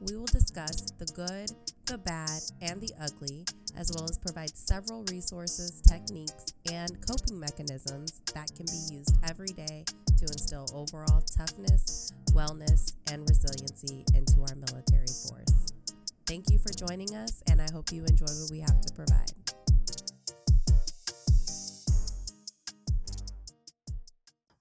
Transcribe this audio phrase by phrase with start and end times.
[0.00, 1.50] We will discuss the good,
[1.86, 3.44] the bad, and the ugly,
[3.76, 9.48] as well as provide several resources, techniques, and coping mechanisms that can be used every
[9.48, 9.84] day
[10.18, 15.72] to instill overall toughness, wellness, and resiliency into our military force.
[16.26, 19.41] Thank you for joining us, and I hope you enjoy what we have to provide.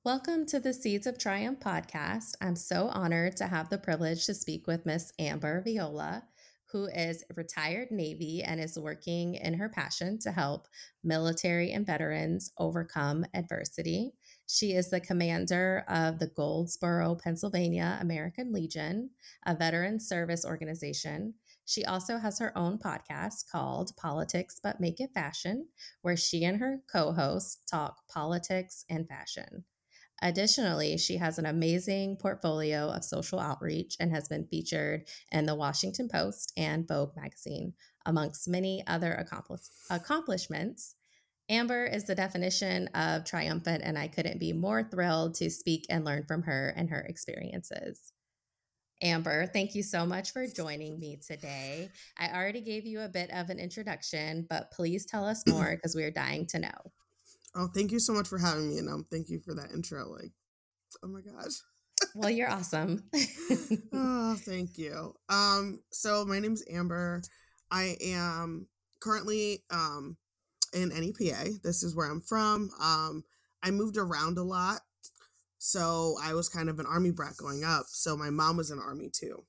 [0.03, 2.33] Welcome to the Seeds of Triumph podcast.
[2.41, 6.23] I'm so honored to have the privilege to speak with Miss Amber Viola,
[6.71, 10.67] who is retired Navy and is working in her passion to help
[11.03, 14.13] military and veterans overcome adversity.
[14.47, 19.11] She is the commander of the Goldsboro, Pennsylvania American Legion,
[19.45, 21.35] a veteran service organization.
[21.65, 25.67] She also has her own podcast called Politics But Make It Fashion,
[26.01, 29.63] where she and her co host talk politics and fashion.
[30.21, 35.55] Additionally, she has an amazing portfolio of social outreach and has been featured in the
[35.55, 37.73] Washington Post and Vogue magazine,
[38.05, 39.57] amongst many other accompli-
[39.89, 40.95] accomplishments.
[41.49, 46.05] Amber is the definition of triumphant, and I couldn't be more thrilled to speak and
[46.05, 48.13] learn from her and her experiences.
[49.01, 51.89] Amber, thank you so much for joining me today.
[52.19, 55.95] I already gave you a bit of an introduction, but please tell us more because
[55.95, 56.91] we're dying to know.
[57.53, 60.09] Oh, thank you so much for having me, and um, thank you for that intro.
[60.09, 60.31] Like,
[61.03, 61.53] oh my gosh.
[62.15, 63.03] well, you're awesome.
[63.93, 65.13] oh, thank you.
[65.29, 67.21] Um, so my name's Amber.
[67.69, 68.67] I am
[69.01, 70.17] currently um
[70.73, 71.59] in NEPA.
[71.63, 72.69] This is where I'm from.
[72.81, 73.23] Um,
[73.61, 74.79] I moved around a lot,
[75.57, 77.85] so I was kind of an army brat growing up.
[77.87, 79.43] So my mom was in army too,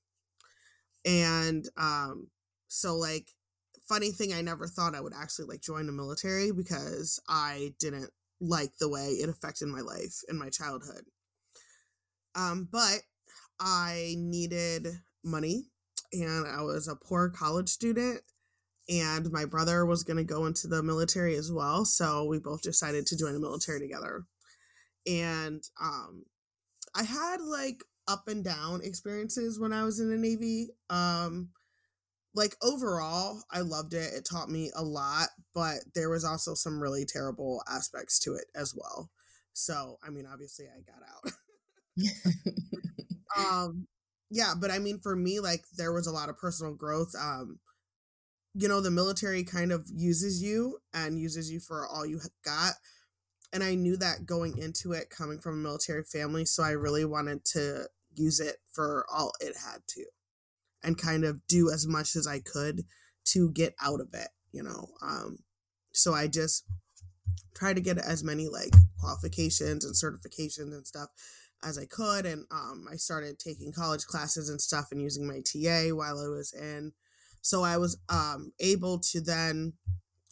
[1.04, 2.28] and um,
[2.66, 3.28] so like
[3.88, 8.10] funny thing, I never thought I would actually like join the military because I didn't
[8.40, 11.04] like the way it affected my life in my childhood.
[12.34, 13.02] Um, but
[13.60, 14.88] I needed
[15.24, 15.66] money
[16.12, 18.22] and I was a poor college student
[18.88, 22.62] and my brother was going to go into the military as well so we both
[22.62, 24.24] decided to join the military together
[25.06, 26.24] and um
[26.94, 31.50] i had like up and down experiences when i was in the navy um
[32.34, 34.12] like overall i loved it.
[34.14, 38.46] It taught me a lot but there was also some really terrible aspects to it
[38.54, 39.10] as well.
[39.52, 41.32] So i mean obviously i got out.
[43.36, 43.86] Um
[44.32, 47.58] yeah but i mean for me like there was a lot of personal growth um
[48.54, 52.72] you know the military kind of uses you and uses you for all you got
[53.52, 57.04] and i knew that going into it coming from a military family so i really
[57.04, 60.04] wanted to use it for all it had to
[60.82, 62.84] and kind of do as much as I could
[63.24, 64.88] to get out of it, you know.
[65.00, 65.38] Um,
[65.92, 66.64] so I just
[67.54, 71.08] tried to get as many like qualifications and certifications and stuff
[71.64, 72.26] as I could.
[72.26, 76.28] And um, I started taking college classes and stuff and using my TA while I
[76.28, 76.92] was in.
[77.40, 79.74] So I was um, able to then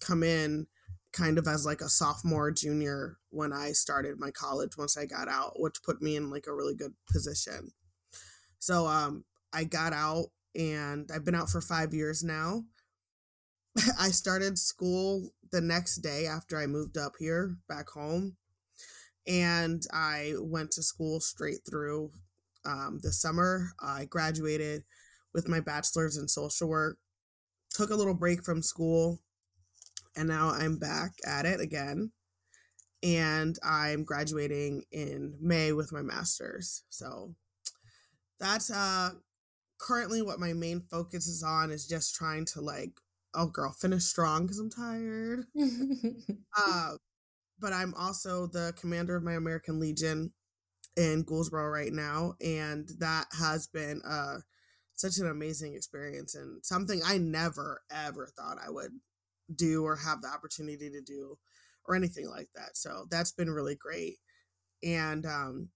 [0.01, 0.67] come in
[1.13, 5.29] kind of as like a sophomore, junior when I started my college once I got
[5.29, 7.73] out, which put me in like a really good position.
[8.59, 12.65] So um, I got out and I've been out for five years now.
[13.99, 18.37] I started school the next day after I moved up here back home.
[19.27, 22.11] And I went to school straight through
[22.65, 23.73] um, this summer.
[23.81, 24.85] I graduated
[25.33, 26.99] with my bachelor's in social work,
[27.73, 29.21] took a little break from school,
[30.17, 32.13] and now I'm back at it again.
[33.03, 36.83] And I'm graduating in May with my master's.
[36.91, 37.35] So
[38.39, 39.11] that's uh
[39.81, 42.93] currently what my main focus is on is just trying to like
[43.35, 45.45] oh girl finish strong because i'm tired.
[46.57, 46.93] Uh,
[47.61, 50.33] but i'm also the commander of my american legion
[50.97, 54.39] in Goldsboro right now and that has been uh
[54.95, 58.91] such an amazing experience and something i never ever thought i would
[59.55, 61.39] do or have the opportunity to do
[61.87, 62.77] or anything like that.
[62.77, 64.17] So that's been really great.
[64.83, 65.69] And um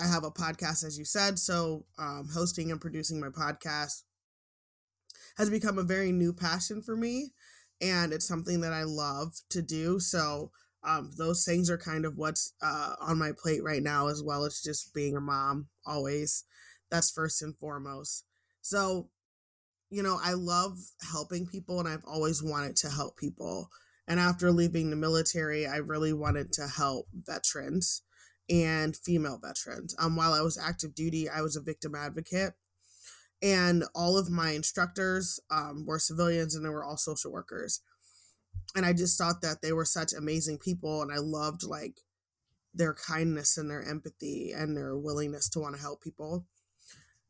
[0.00, 1.38] I have a podcast, as you said.
[1.38, 4.02] So, um, hosting and producing my podcast
[5.36, 7.32] has become a very new passion for me.
[7.80, 10.00] And it's something that I love to do.
[10.00, 10.52] So,
[10.82, 14.44] um, those things are kind of what's uh, on my plate right now, as well
[14.46, 16.44] as just being a mom, always.
[16.90, 18.24] That's first and foremost.
[18.62, 19.10] So,
[19.90, 20.78] you know, I love
[21.12, 23.68] helping people and I've always wanted to help people.
[24.08, 28.02] And after leaving the military, I really wanted to help veterans
[28.50, 29.94] and female veterans.
[29.98, 32.54] Um, while I was active duty, I was a victim advocate,
[33.42, 37.80] and all of my instructors um, were civilians and they were all social workers.
[38.76, 42.00] And I just thought that they were such amazing people, and I loved like
[42.74, 46.46] their kindness and their empathy and their willingness to want to help people.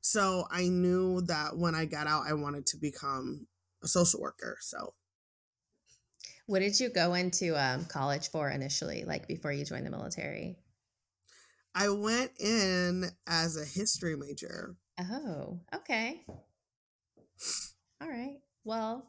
[0.00, 3.46] So I knew that when I got out, I wanted to become
[3.82, 4.58] a social worker.
[4.60, 4.94] So,
[6.46, 10.56] what did you go into um, college for initially, like before you joined the military?
[11.74, 14.76] I went in as a history major.
[15.00, 16.24] Oh, okay.
[18.00, 18.38] All right.
[18.64, 19.06] Well,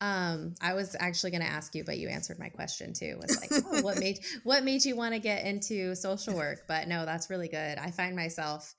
[0.00, 3.18] um, I was actually going to ask you, but you answered my question too.
[3.20, 6.60] Was like, oh, what made what made you want to get into social work?
[6.68, 7.78] But no, that's really good.
[7.78, 8.74] I find myself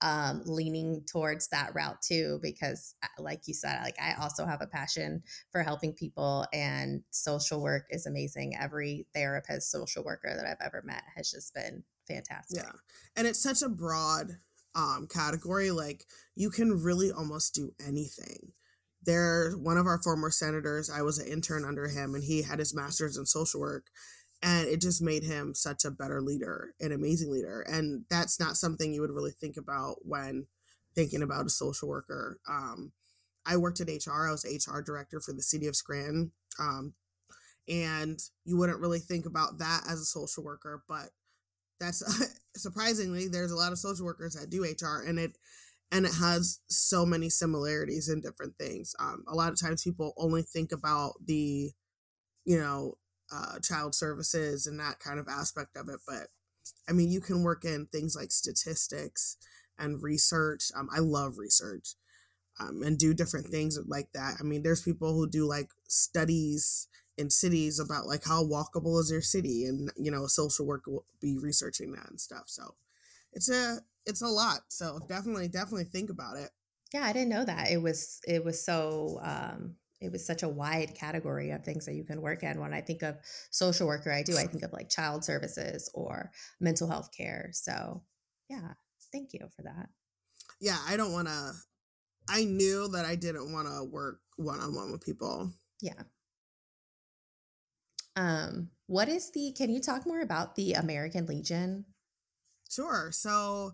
[0.00, 4.62] um, leaning towards that route too, because uh, like you said, like I also have
[4.62, 8.54] a passion for helping people, and social work is amazing.
[8.58, 12.62] Every therapist, social worker that I've ever met has just been fantastic.
[12.62, 12.72] Yeah,
[13.16, 14.38] and it's such a broad
[14.74, 15.70] um, category.
[15.70, 16.04] Like
[16.34, 18.52] you can really almost do anything
[19.04, 22.58] there one of our former senators i was an intern under him and he had
[22.58, 23.86] his master's in social work
[24.42, 28.56] and it just made him such a better leader an amazing leader and that's not
[28.56, 30.46] something you would really think about when
[30.94, 32.92] thinking about a social worker um,
[33.46, 36.94] i worked at hr i was hr director for the city of scranton um,
[37.68, 41.10] and you wouldn't really think about that as a social worker but
[41.82, 42.02] that's
[42.56, 45.36] surprisingly there's a lot of social workers that do hr and it
[45.92, 48.94] and it has so many similarities in different things.
[48.98, 51.70] Um, a lot of times people only think about the,
[52.46, 52.94] you know,
[53.30, 56.28] uh, child services and that kind of aspect of it, but
[56.88, 59.36] I mean, you can work in things like statistics
[59.78, 60.64] and research.
[60.74, 61.94] Um, I love research
[62.58, 64.36] um, and do different things like that.
[64.40, 66.88] I mean, there's people who do like studies
[67.18, 71.04] in cities about like how walkable is your city, and you know, social work will
[71.20, 72.44] be researching that and stuff.
[72.46, 72.74] So
[73.32, 74.60] it's a it's a lot.
[74.68, 76.50] So definitely, definitely think about it.
[76.92, 77.70] Yeah, I didn't know that.
[77.70, 81.94] It was it was so um it was such a wide category of things that
[81.94, 82.60] you can work in.
[82.60, 83.16] When I think of
[83.50, 87.50] social worker, I do I think of like child services or mental health care.
[87.52, 88.02] So
[88.48, 88.72] yeah,
[89.12, 89.88] thank you for that.
[90.60, 91.52] Yeah, I don't want to.
[92.28, 95.50] I knew that I didn't want to work one on one with people.
[95.80, 96.02] Yeah.
[98.16, 99.52] Um, what is the?
[99.56, 101.86] Can you talk more about the American Legion?
[102.70, 103.10] Sure.
[103.12, 103.72] So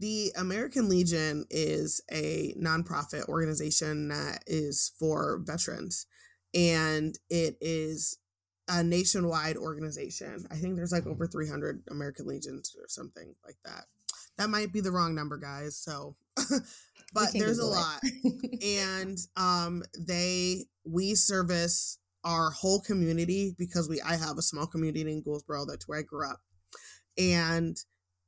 [0.00, 6.06] the American Legion is a nonprofit organization that is for veterans,
[6.54, 8.18] and it is
[8.68, 10.46] a nationwide organization.
[10.50, 13.84] I think there's like over 300 American Legions or something like that.
[14.36, 15.76] That might be the wrong number, guys.
[15.76, 16.16] So,
[17.14, 18.00] but there's a lot.
[18.62, 25.10] and um, they, we service our whole community because we, I have a small community
[25.12, 25.66] in Gouldsboro.
[25.68, 26.40] That's where I grew up.
[27.16, 27.76] And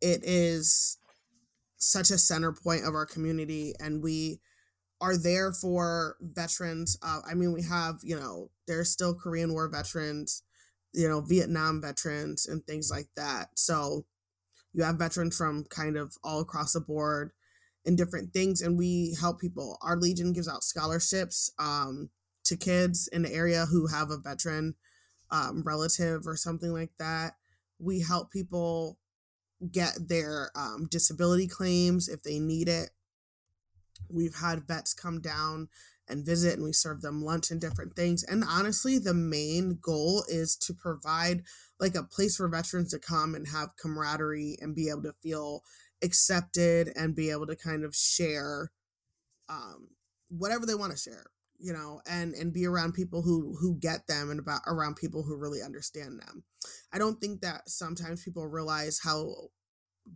[0.00, 0.98] it is
[1.76, 4.40] such a center point of our community and we
[5.00, 9.68] are there for veterans uh, i mean we have you know there's still korean war
[9.68, 10.42] veterans
[10.92, 14.04] you know vietnam veterans and things like that so
[14.74, 17.30] you have veterans from kind of all across the board
[17.86, 22.10] and different things and we help people our legion gives out scholarships um,
[22.50, 24.74] to kids in the area who have a veteran
[25.30, 27.32] um, relative or something like that
[27.80, 28.98] we help people
[29.72, 32.90] get their um, disability claims if they need it.
[34.08, 35.68] We've had vets come down
[36.08, 38.24] and visit, and we serve them lunch and different things.
[38.24, 41.42] And honestly, the main goal is to provide
[41.78, 45.62] like a place for veterans to come and have camaraderie and be able to feel
[46.02, 48.72] accepted and be able to kind of share
[49.48, 49.88] um,
[50.28, 51.26] whatever they want to share
[51.60, 55.22] you know and and be around people who who get them and about around people
[55.22, 56.44] who really understand them.
[56.92, 59.34] I don't think that sometimes people realize how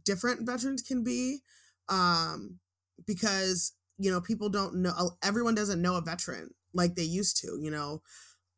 [0.04, 1.40] different veterans can be
[1.88, 2.58] um
[3.06, 7.58] because you know people don't know everyone doesn't know a veteran like they used to
[7.60, 8.02] you know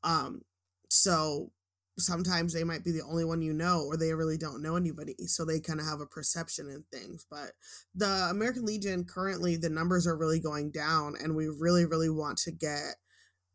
[0.05, 0.43] um
[0.91, 1.51] so
[1.99, 5.15] sometimes they might be the only one you know or they really don't know anybody
[5.27, 7.53] so they kind of have a perception in things but
[7.95, 12.37] the american legion currently the numbers are really going down and we really really want
[12.39, 12.97] to get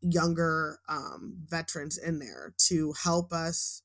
[0.00, 3.82] younger um, veterans in there to help us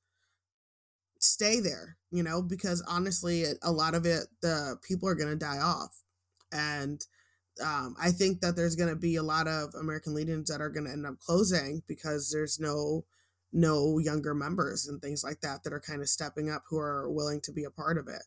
[1.20, 5.36] stay there you know because honestly a lot of it the people are going to
[5.36, 6.02] die off
[6.52, 7.06] and
[7.64, 10.70] um, i think that there's going to be a lot of american legions that are
[10.70, 13.04] going to end up closing because there's no
[13.54, 17.12] no younger members and things like that that are kind of stepping up who are
[17.12, 18.24] willing to be a part of it.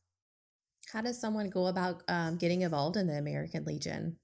[0.93, 4.17] How does someone go about um, getting involved in the American Legion?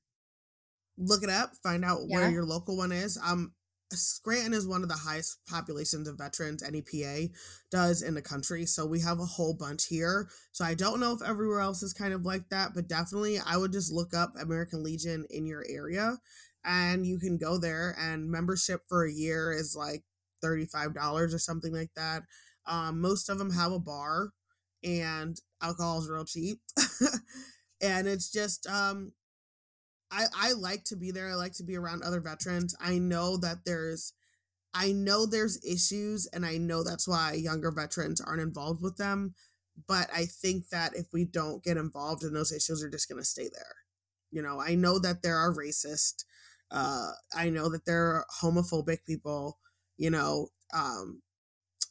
[0.99, 2.17] Look it up, find out yeah.
[2.17, 3.19] where your local one is.
[3.25, 3.53] Um,
[3.93, 7.29] Scranton is one of the highest populations of veterans NEPA
[7.71, 8.67] does in the country.
[8.67, 10.29] So we have a whole bunch here.
[10.53, 13.57] So I don't know if everywhere else is kind of like that, but definitely I
[13.57, 16.19] would just look up American Legion in your area
[16.65, 20.03] and you can go there and membership for a year is like
[20.43, 22.23] $35 or something like that.
[22.67, 24.31] Um, most of them have a bar
[24.85, 26.61] and alcohol is real cheap.
[27.81, 29.13] and it's just, um,
[30.11, 31.31] I, I like to be there.
[31.31, 32.75] I like to be around other veterans.
[32.81, 34.13] I know that there's
[34.75, 39.35] I know there's issues and I know that's why younger veterans aren't involved with them.
[39.89, 43.25] But I think that if we don't get involved in those issues are just gonna
[43.25, 43.77] stay there.
[44.31, 46.25] You know, I know that there are racist,
[46.71, 49.59] uh, I know that there are homophobic people,
[49.97, 51.23] you know, um,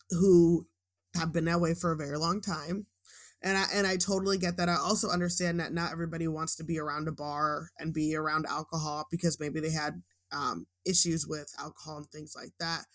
[0.10, 0.68] who
[1.16, 2.86] have been that way for a very long time
[3.46, 4.70] and I and I totally get that.
[4.70, 8.48] I also understand that not everybody wants to be around a bar and be around
[8.50, 12.86] alcohol because maybe they had um, issues with alcohol and things like that.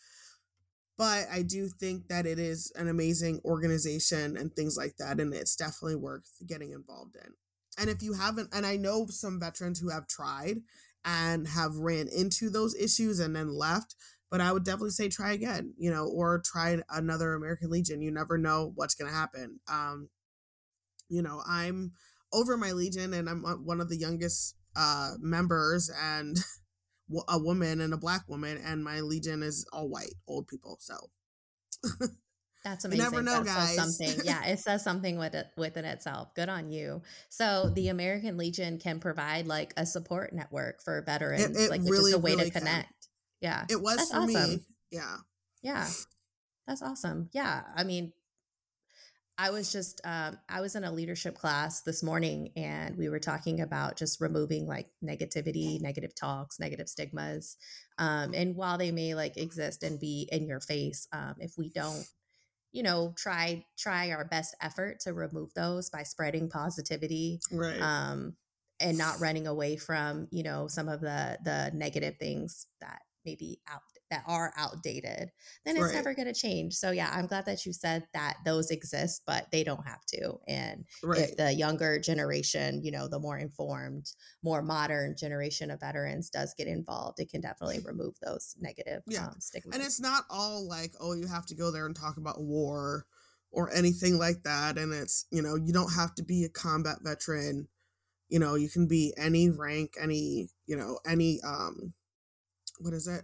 [0.99, 5.33] But I do think that it is an amazing organization and things like that, and
[5.33, 7.33] it's definitely worth getting involved in.
[7.79, 10.59] And if you haven't, and I know some veterans who have tried
[11.05, 13.95] and have ran into those issues and then left,
[14.31, 18.03] but I would definitely say try again, you know, or try another American Legion.
[18.03, 19.61] You never know what's going to happen.
[19.71, 20.09] Um,
[21.09, 21.93] you know, I'm
[22.33, 26.37] over my legion and I'm one of the youngest uh members and
[27.29, 30.95] a woman and a black woman and my legion is all white old people so
[32.65, 33.05] That's amazing.
[33.05, 33.75] You never know, that guys.
[33.75, 34.21] something.
[34.25, 36.35] Yeah, it says something with it within itself.
[36.35, 37.03] Good on you.
[37.31, 41.81] So the American Legion can provide like a support network for veterans, it, it like
[41.85, 42.89] really, just a way really to connect.
[42.89, 42.95] Can.
[43.41, 44.51] Yeah, it was That's for awesome.
[44.51, 44.61] me.
[44.91, 45.17] Yeah,
[45.63, 45.89] yeah,
[46.67, 47.31] that's awesome.
[47.33, 48.13] Yeah, I mean,
[49.41, 53.19] I was just, um, I was in a leadership class this morning and we were
[53.19, 57.57] talking about just removing like negativity, negative talks, negative stigmas.
[57.97, 61.71] Um, and while they may like exist and be in your face, um, if we
[61.71, 62.05] don't,
[62.73, 67.41] you know, try, try our best effort to remove those by spreading positivity.
[67.51, 67.81] Right.
[67.81, 68.37] Um,
[68.79, 73.61] and not running away from, you know, some of the, the negative things that maybe
[73.71, 75.31] out that are outdated,
[75.65, 75.95] then it's right.
[75.95, 76.75] never going to change.
[76.75, 80.35] So yeah, I'm glad that you said that those exist, but they don't have to.
[80.49, 81.21] And right.
[81.21, 84.11] if the younger generation, you know, the more informed,
[84.43, 89.27] more modern generation of veterans does get involved, it can definitely remove those negative yeah.
[89.27, 89.77] um, stigmas.
[89.77, 93.07] And it's not all like, oh, you have to go there and talk about war
[93.53, 94.77] or anything like that.
[94.77, 97.69] And it's, you know, you don't have to be a combat veteran.
[98.29, 101.95] You know, you can be any rank, any, you know, any um
[102.81, 103.23] what is it?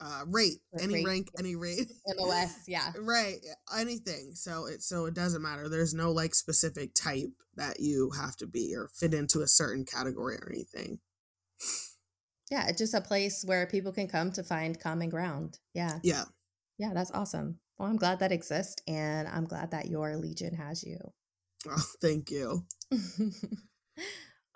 [0.00, 1.06] uh rate any rate.
[1.06, 1.90] rank any rate.
[2.16, 2.92] MOS yeah.
[3.00, 3.38] Right
[3.76, 4.32] anything.
[4.34, 5.68] So it so it doesn't matter.
[5.68, 9.84] There's no like specific type that you have to be or fit into a certain
[9.84, 11.00] category or anything.
[12.50, 15.58] Yeah it's just a place where people can come to find common ground.
[15.74, 15.98] Yeah.
[16.04, 16.24] Yeah.
[16.78, 17.58] Yeah that's awesome.
[17.78, 20.98] Well i'm glad that exists and i'm glad that your legion has you.
[21.68, 22.64] Oh thank you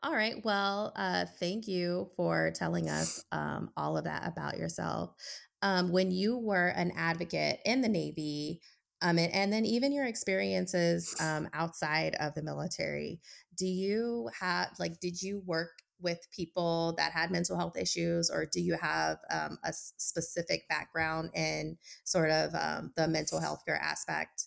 [0.03, 0.45] All right.
[0.45, 5.15] Well, uh, thank you for telling us um, all of that about yourself.
[5.63, 8.61] Um, when you were an advocate in the Navy,
[9.01, 13.21] um, and, and then even your experiences um, outside of the military,
[13.57, 18.45] do you have, like, did you work with people that had mental health issues, or
[18.45, 23.77] do you have um, a specific background in sort of um, the mental health care
[23.81, 24.47] aspect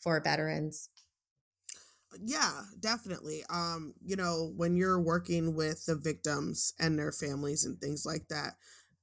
[0.00, 0.88] for veterans?
[2.24, 7.80] Yeah definitely um you know when you're working with the victims and their families and
[7.80, 8.54] things like that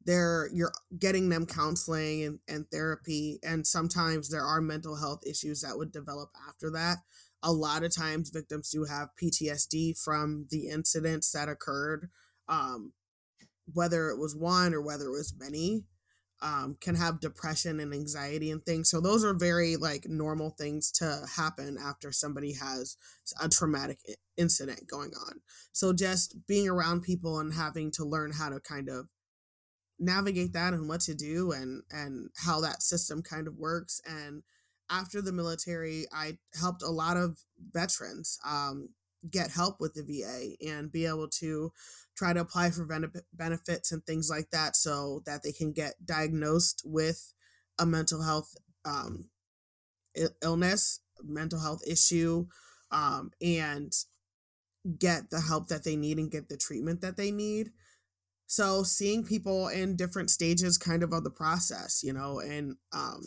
[0.05, 5.61] they're you're getting them counseling and, and therapy and sometimes there are mental health issues
[5.61, 6.97] that would develop after that.
[7.41, 12.09] A lot of times victims do have ptsd from the incidents that occurred
[12.47, 12.93] um
[13.71, 15.85] whether it was one or whether it was many
[16.43, 18.89] um, can have depression and anxiety and things.
[18.89, 22.97] So those are very like normal things to happen after somebody has
[23.41, 23.99] a traumatic
[24.37, 25.39] incident going on.
[25.71, 29.07] So just being around people and having to learn how to kind of
[29.99, 34.41] navigate that and what to do and and how that system kind of works and
[34.89, 37.37] after the military i helped a lot of
[37.71, 38.89] veterans um,
[39.29, 41.71] get help with the va and be able to
[42.15, 42.87] try to apply for
[43.33, 47.33] benefits and things like that so that they can get diagnosed with
[47.79, 49.29] a mental health um,
[50.41, 52.45] illness, mental health issue,
[52.91, 53.93] um, and
[54.99, 57.71] get the help that they need and get the treatment that they need.
[58.47, 63.23] So seeing people in different stages kind of of the process, you know, and um,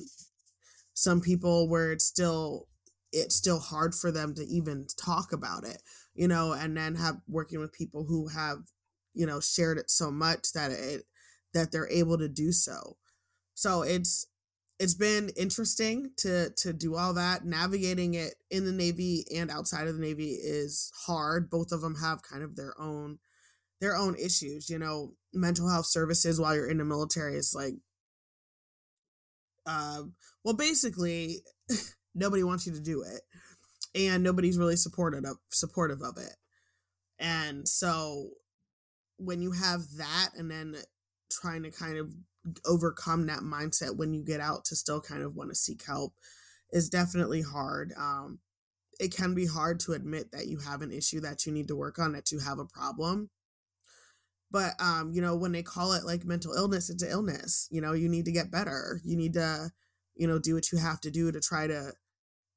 [0.95, 2.69] some people where it's still
[3.17, 5.83] it's still hard for them to even talk about it
[6.15, 8.59] you know and then have working with people who have
[9.15, 11.03] you know shared it so much that it
[11.57, 12.97] that they're able to do so.
[13.55, 14.29] So it's
[14.79, 17.45] it's been interesting to to do all that.
[17.45, 21.51] Navigating it in the navy and outside of the navy is hard.
[21.51, 23.19] Both of them have kind of their own
[23.81, 25.15] their own issues you know.
[25.33, 27.75] Mental health services while you're in the military is like
[29.67, 30.03] uh,
[30.45, 31.43] well basically
[32.17, 33.23] nobody wants you to do it
[33.95, 36.37] and nobody's really supportive of supportive of it
[37.19, 38.31] and so
[39.19, 40.77] when you have that and then
[41.31, 42.11] trying to kind of
[42.65, 46.15] overcome that mindset when you get out to still kind of want to seek help
[46.71, 47.93] is definitely hard.
[47.97, 48.41] Um,
[48.99, 51.77] it can be hard to admit that you have an issue that you need to
[51.77, 53.31] work on, that you have a problem.
[54.51, 57.69] But um, you know, when they call it like mental illness, it's an illness.
[57.71, 59.01] You know, you need to get better.
[59.05, 59.71] You need to,
[60.15, 61.93] you know, do what you have to do to try to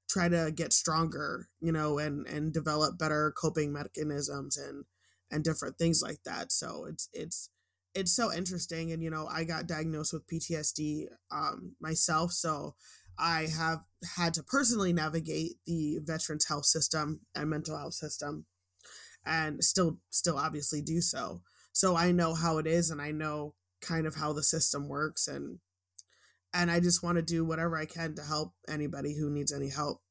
[0.10, 4.86] try to get stronger, you know, and and develop better coping mechanisms and
[5.32, 6.52] and different things like that.
[6.52, 7.50] So it's it's
[7.96, 12.76] it's so interesting and you know, I got diagnosed with PTSD um myself, so
[13.18, 13.80] I have
[14.16, 18.46] had to personally navigate the veterans health system and mental health system
[19.26, 21.42] and still still obviously do so.
[21.72, 25.28] So I know how it is and I know kind of how the system works
[25.28, 25.60] and
[26.54, 29.70] and I just want to do whatever I can to help anybody who needs any
[29.70, 30.02] help.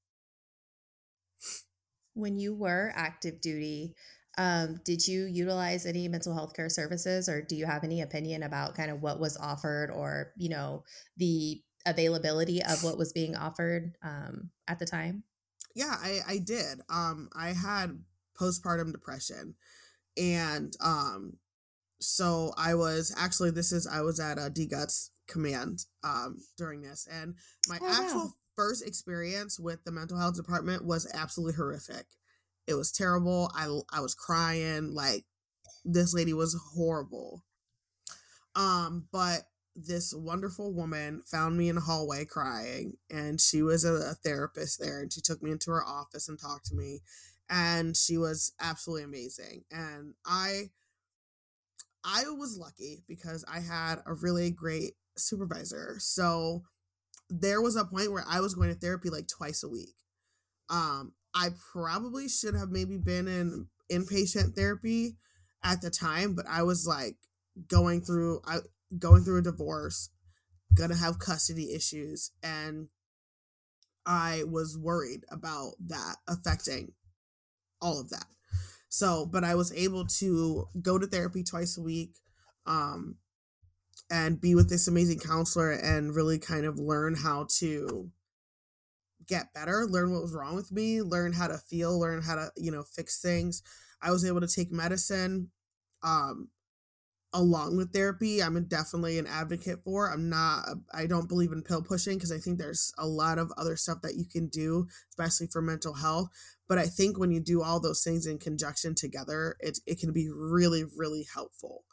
[2.14, 3.94] When you were active duty,
[4.36, 8.42] um, did you utilize any mental health care services or do you have any opinion
[8.42, 10.84] about kind of what was offered or, you know,
[11.16, 15.24] the availability of what was being offered um, at the time?
[15.74, 16.80] Yeah, I, I did.
[16.88, 18.00] Um, I had
[18.40, 19.54] postpartum depression
[20.18, 21.34] and um,
[22.00, 27.06] so I was actually this is I was at a DGUTS command um, during this
[27.10, 27.34] and
[27.68, 28.32] my oh, actual wow.
[28.56, 32.06] first experience with the mental health department was absolutely horrific.
[32.66, 33.50] It was terrible.
[33.54, 35.24] I I was crying like
[35.84, 37.44] this lady was horrible.
[38.54, 39.42] Um but
[39.86, 44.80] this wonderful woman found me in the hallway crying and she was a, a, therapist
[44.80, 47.00] there and she took me into her office and talked to me
[47.48, 50.64] and she was absolutely amazing and i
[52.04, 56.62] i was lucky because i had a really great supervisor so
[57.30, 59.94] there was a point where i was going to therapy like twice a week
[60.70, 65.16] um i probably should have maybe been in inpatient therapy
[65.62, 67.16] at the time but i was like
[67.68, 68.58] going through i
[68.96, 70.10] going through a divorce,
[70.74, 72.88] gonna have custody issues, and
[74.06, 76.92] I was worried about that affecting
[77.80, 78.26] all of that.
[78.88, 82.14] So, but I was able to go to therapy twice a week
[82.64, 83.16] um,
[84.10, 88.10] and be with this amazing counselor and really kind of learn how to
[89.26, 92.50] get better, learn what was wrong with me, learn how to feel, learn how to,
[92.56, 93.62] you know, fix things.
[94.00, 95.50] I was able to take medicine
[96.02, 96.48] um,
[97.32, 98.42] along with therapy.
[98.42, 100.10] I'm definitely an advocate for.
[100.10, 103.52] I'm not i don't believe in pill pushing because i think there's a lot of
[103.56, 106.30] other stuff that you can do especially for mental health.
[106.68, 110.12] But i think when you do all those things in conjunction together it, it can
[110.12, 111.84] be really really helpful.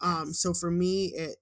[0.00, 1.36] Um so for me it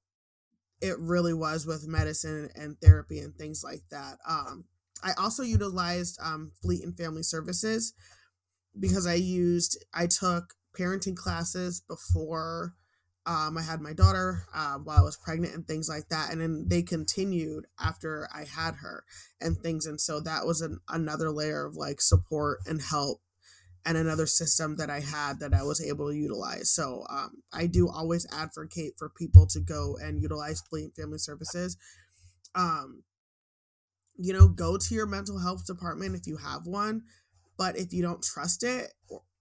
[0.81, 4.65] it really was with medicine and therapy and things like that um
[5.03, 7.93] i also utilized um fleet and family services
[8.79, 12.75] because i used i took parenting classes before
[13.29, 16.33] um, I had my daughter uh, while I was pregnant and things like that.
[16.33, 19.05] And then they continued after I had her
[19.39, 19.85] and things.
[19.85, 23.21] And so that was an, another layer of like support and help
[23.89, 26.71] and another system that I had that I was able to utilize.
[26.71, 31.79] So um, I do always advocate for people to go and utilize Fleet Family Services.
[32.55, 33.03] Um,
[34.19, 37.05] you know, go to your mental health department if you have one.
[37.57, 38.93] But if you don't trust it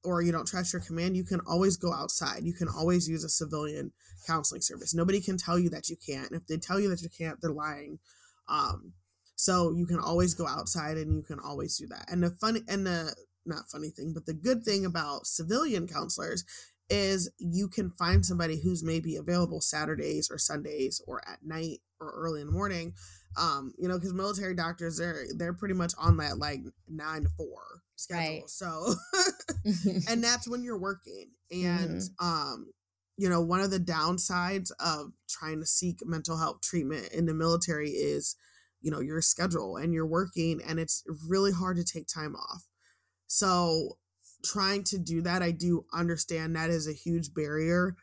[0.06, 2.44] or you don't trust your command, you can always go outside.
[2.44, 3.92] You can always use a civilian
[4.26, 4.96] counseling service.
[4.96, 6.32] Nobody can tell you that you can't.
[6.32, 8.00] If they tell you that you can't, they're lying.
[8.48, 8.94] Um,
[9.36, 12.06] so you can always go outside and you can always do that.
[12.10, 13.14] And the funny and the
[13.48, 16.44] not funny thing, but the good thing about civilian counselors
[16.90, 22.12] is you can find somebody who's maybe available Saturdays or Sundays or at night or
[22.12, 22.94] early in the morning.
[23.40, 27.30] Um, you know, because military doctors they're they're pretty much on that like nine to
[27.30, 28.24] four schedule.
[28.24, 28.50] Right.
[28.50, 28.94] So,
[30.10, 31.32] and that's when you're working.
[31.52, 32.26] And, mm-hmm.
[32.26, 32.72] um,
[33.18, 37.34] you know, one of the downsides of trying to seek mental health treatment in the
[37.34, 38.36] military is,
[38.82, 42.66] you know, your schedule and you're working and it's really hard to take time off.
[43.28, 43.98] So,
[44.44, 47.96] trying to do that, I do understand that is a huge barrier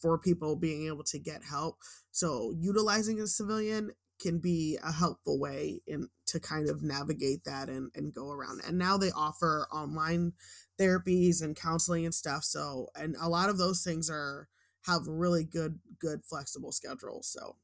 [0.00, 1.76] for people being able to get help.
[2.10, 7.68] So, utilizing a civilian can be a helpful way in to kind of navigate that
[7.68, 8.60] and, and go around.
[8.66, 10.32] And now they offer online
[10.80, 12.44] therapies and counseling and stuff.
[12.44, 14.48] So and a lot of those things are
[14.86, 17.28] have really good good flexible schedules.
[17.28, 17.56] So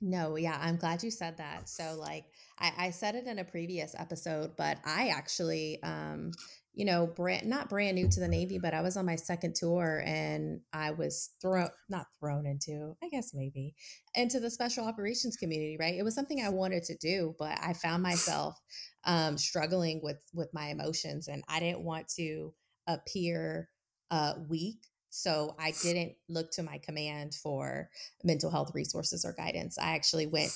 [0.00, 1.68] no, yeah, I'm glad you said that.
[1.68, 2.24] So like
[2.58, 6.32] I, I said it in a previous episode, but I actually um
[6.76, 9.54] you know, brand not brand new to the Navy, but I was on my second
[9.54, 13.74] tour and I was thrown not thrown into, I guess maybe,
[14.14, 15.94] into the special operations community, right?
[15.94, 18.60] It was something I wanted to do, but I found myself
[19.04, 22.52] um, struggling with with my emotions and I didn't want to
[22.86, 23.70] appear
[24.10, 24.80] uh, weak.
[25.16, 27.88] So I didn't look to my command for
[28.22, 29.78] mental health resources or guidance.
[29.78, 30.52] I actually went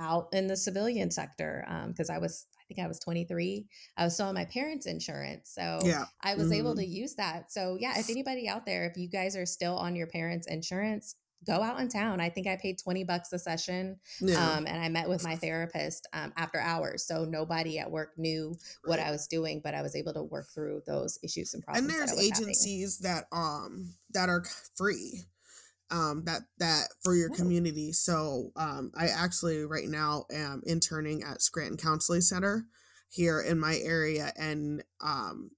[0.00, 3.66] out in the civilian sector because um, I was I think I was 23.
[3.96, 5.50] I was still on my parents' insurance.
[5.54, 6.04] So Yeah.
[6.22, 7.52] I was able hmm to use that.
[7.52, 11.14] So yeah, if anybody out there, if you guys are still on your parents' insurance,
[11.46, 12.20] go out in town.
[12.20, 13.98] I think I paid 20 bucks a session.
[14.20, 14.58] Yeah.
[14.58, 17.06] Um, and I met with my therapist um, after hours.
[17.06, 20.48] So nobody at work knew what I was doing, but I was able to work
[20.54, 22.46] through those issues and problems And there's I was having.
[22.54, 24.44] agencies that um that are
[24.76, 25.24] free
[25.90, 27.92] um that that for your Oh, community.
[27.92, 32.66] So um I actually right now am interning at Scranton Counseling Center
[33.10, 35.50] here in my area and um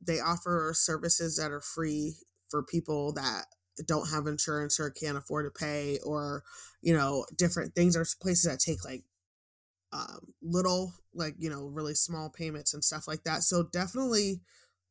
[0.00, 2.16] they offer services that are free
[2.48, 3.46] for people that
[3.86, 6.42] don't have insurance or can't afford to pay or
[6.82, 9.04] you know different things There's places that take like
[9.92, 13.42] um, little, like, you know, really small payments and stuff like that.
[13.42, 14.40] So definitely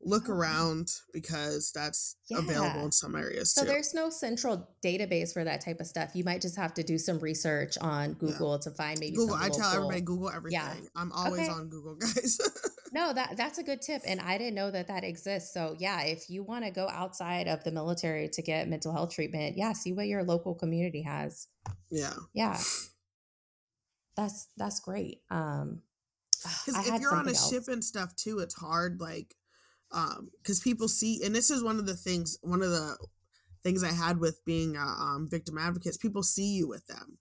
[0.02, 3.68] look oh, around because that's available in some areas So too.
[3.68, 6.12] there's no central database for that type of stuff.
[6.14, 8.16] You might just have to do some research on Yeah.
[8.20, 10.02] Google to find maybe Google, I tell everybody.
[10.02, 10.36] Google Yeah.
[10.38, 10.88] everything.
[10.96, 11.52] I'm always Okay.
[11.52, 12.38] on Google, guys.
[12.94, 15.54] No, that that's a good tip, and I didn't know that that exists.
[15.54, 19.14] So yeah, if you want to go outside of the military to get mental health
[19.14, 21.48] treatment, yeah, see what your local community has.
[21.92, 22.14] yeah.
[22.34, 22.58] Yeah,
[24.16, 25.22] that's that's great.
[25.30, 25.82] Um,
[26.66, 29.36] Because if you're on a something ship and stuff too, it's hard, like,
[29.92, 32.98] um, because people see, and this is one of the things, one of the
[33.64, 35.98] things I had with being a um, victim advocates.
[35.98, 37.18] People see you with them,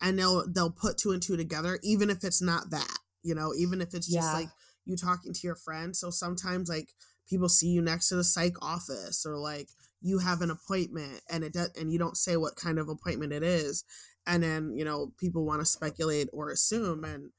[0.00, 3.52] and they'll they'll put two and two together, even if it's not that, you know,
[3.56, 4.48] even if it's just Yeah, like
[4.84, 5.96] you talking to your friend.
[5.96, 6.90] So sometimes like
[7.28, 9.68] people see you next to the psych office, or like
[10.00, 13.32] you have an appointment, and it does, and you don't say what kind of appointment
[13.32, 13.84] it is,
[14.26, 17.30] and then you know people want to speculate or assume, and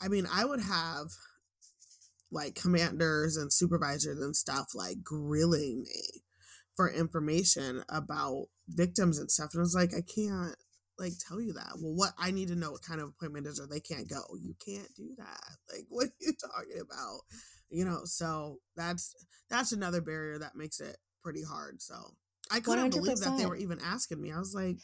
[0.00, 1.08] I mean, I would have
[2.32, 6.22] like commanders and supervisors and stuff like grilling me
[6.76, 9.50] for information about victims and stuff.
[9.52, 10.56] And I was like, I can't
[10.98, 11.72] like tell you that.
[11.80, 14.22] Well, what I need to know what kind of appointment is or they can't go.
[14.40, 15.40] You can't do that.
[15.72, 17.20] Like, what are you talking about?
[17.70, 19.14] You know, so that's
[19.48, 21.80] that's another barrier that makes it pretty hard.
[21.80, 21.94] So
[22.50, 24.32] I couldn't hundred believe that they were even asking me.
[24.32, 24.78] I was like,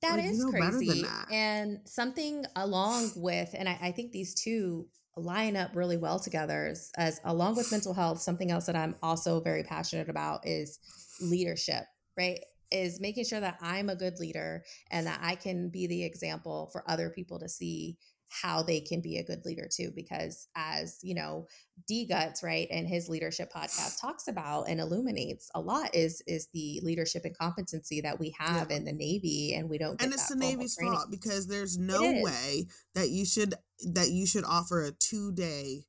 [0.00, 1.26] That like you know crazy, that.
[1.32, 6.66] and something along with, and I, I think these two line up really well together.
[6.66, 10.78] As, as along with mental health, something else that I'm also very passionate about is
[11.20, 11.84] leadership.
[12.16, 12.40] Right,
[12.72, 16.70] is making sure that I'm a good leader and that I can be the example
[16.72, 17.98] for other people to see
[18.42, 19.92] how they can be a good leader too.
[19.94, 21.46] Because as you know,
[21.90, 26.80] DGUTS, right, and his leadership podcast talks about and illuminates a lot is is the
[26.82, 28.58] leadership and competency that we Yeah.
[28.60, 30.94] have in the Navy, and we don't and it's the navy's training.
[30.94, 33.54] fault because there's no way that you should
[33.92, 35.84] that you should offer a two day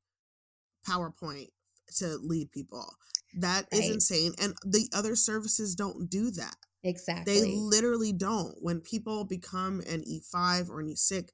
[0.88, 1.50] powerpoint
[1.98, 2.96] to lead people
[3.38, 3.92] that is Right.
[3.96, 7.34] insane and the other services don't do that Exactly.
[7.34, 11.30] they literally don't when people become an e5 or an e6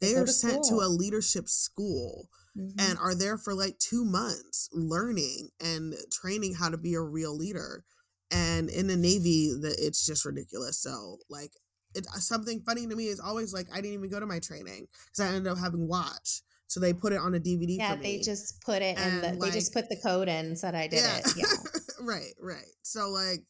[0.00, 3.78] They go are to sent to a leadership school hmm and are there for like
[3.78, 7.84] two months learning and training how to be a real leader.
[8.30, 10.78] And in the navy the, it's just ridiculous.
[10.78, 11.52] So like
[11.94, 14.86] it something funny to me is always like i didn't even go to my training
[15.06, 16.42] because i ended up having watch.
[16.66, 19.28] So they put it on a dvd Yeah, they just put it in the.
[19.28, 21.18] and They just put the code in and said I did yeah.
[21.18, 21.32] it.
[21.36, 21.44] Yeah.
[22.02, 22.72] right right.
[22.82, 23.40] So like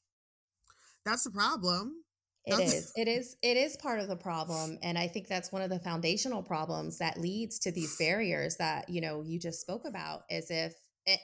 [1.04, 2.04] that's the problem
[2.48, 2.92] It is.
[2.96, 3.37] It is.
[3.42, 6.98] It is part of the problem, and I think that's one of the foundational problems
[6.98, 10.22] that leads to these barriers that you know you just spoke about.
[10.30, 10.74] Is if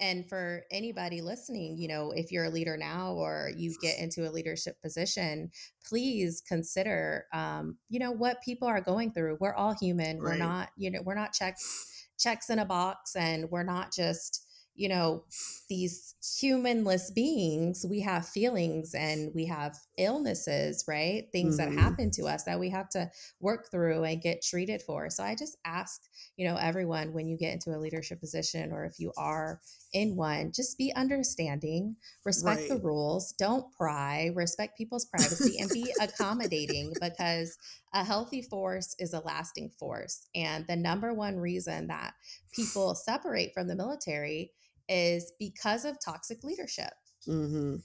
[0.01, 4.29] and for anybody listening, you know, if you're a leader now or you get into
[4.29, 5.51] a leadership position,
[5.87, 9.37] please consider, um, you know, what people are going through.
[9.41, 10.19] We're all human.
[10.19, 14.47] We're not, you know, we're not checks checks in a box, and we're not just
[14.75, 15.25] you know
[15.69, 21.25] these humanless beings we have feelings and we have illnesses right?
[21.33, 23.11] Things that hmm happen to us that we have to
[23.41, 25.09] work through and get treated for.
[25.11, 26.03] So i just ask
[26.37, 29.61] you know everyone when you get into a leadership position or if you are
[29.93, 35.95] in one just be understanding respect the rules don't pry respect people's privacy and be
[36.01, 37.59] accommodating because
[37.93, 40.27] a healthy force is a lasting force.
[40.35, 42.15] And the number one reason that
[42.53, 44.51] people separate from the military
[44.89, 46.93] is because of toxic leadership.
[47.27, 47.77] hmm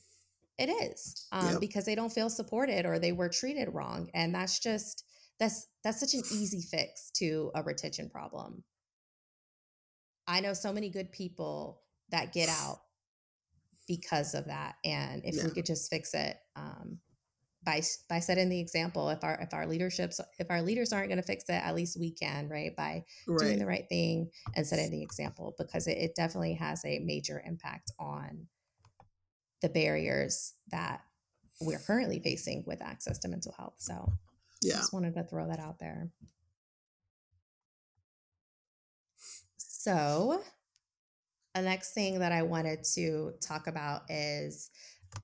[0.58, 4.36] It is um, yep because they don't feel supported or they were treated wrong, and
[4.36, 5.06] that's just
[5.40, 8.64] that's that's such an easy fix to a retention problem.
[10.28, 12.82] I know so many good people that get out
[13.88, 17.00] because of that, and if yeah we could just fix it um,
[17.63, 21.22] by by setting the example, if our if our leaderships if our leaders aren't going
[21.22, 22.76] to fix it, at least we can, right?
[22.76, 23.04] By
[23.39, 27.41] doing the right thing and setting the example, because it, it definitely has a major
[27.45, 28.48] impact on
[29.62, 31.02] the barriers that
[31.60, 33.76] we're currently facing with access to mental health.
[33.78, 34.13] So
[34.62, 36.10] yeah, just wanted to throw that out there.
[39.58, 40.41] So,
[41.56, 44.72] the next thing that I wanted to talk about is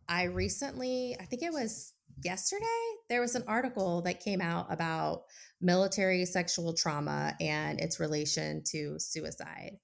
[0.07, 1.93] I recently, I think it was
[2.23, 2.65] yesterday,
[3.09, 5.23] there was an article that came out about
[5.61, 9.77] military sexual trauma and its relation to suicide.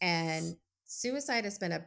[0.00, 0.56] And
[0.86, 1.86] suicide has been a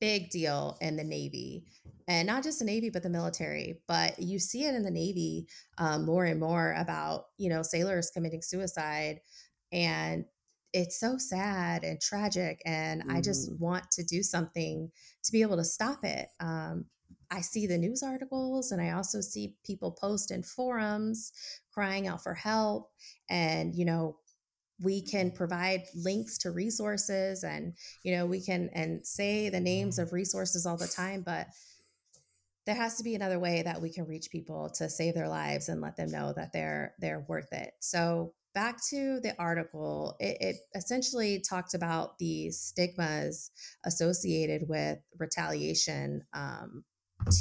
[0.00, 1.64] big deal in the Navy,
[2.06, 3.82] and not just the Navy, but the military.
[3.88, 8.10] But you see it in the Navy um, more and more about, you know, sailors
[8.14, 9.20] committing suicide.
[9.72, 10.24] And
[10.72, 12.62] it's so sad and tragic.
[12.64, 13.16] And mm-hmm.
[13.16, 13.62] I just mm-hmm.
[13.62, 14.90] want to do something
[15.24, 16.28] to be able to stop it.
[16.40, 16.86] Um,
[17.30, 21.32] I see the news articles and I also see people post in forums
[21.72, 22.90] crying out for help.
[23.28, 24.16] And, you know,
[24.80, 29.98] we can provide links to resources and, you know, we can and say the names
[29.98, 31.48] of resources all the time, but
[32.64, 35.68] there has to be another way that we can reach people to save their lives
[35.68, 37.72] and let them know that they're they're worth it.
[37.80, 43.50] So back to the article, it, it, essentially talked about the stigmas
[43.84, 46.84] associated with retaliation um,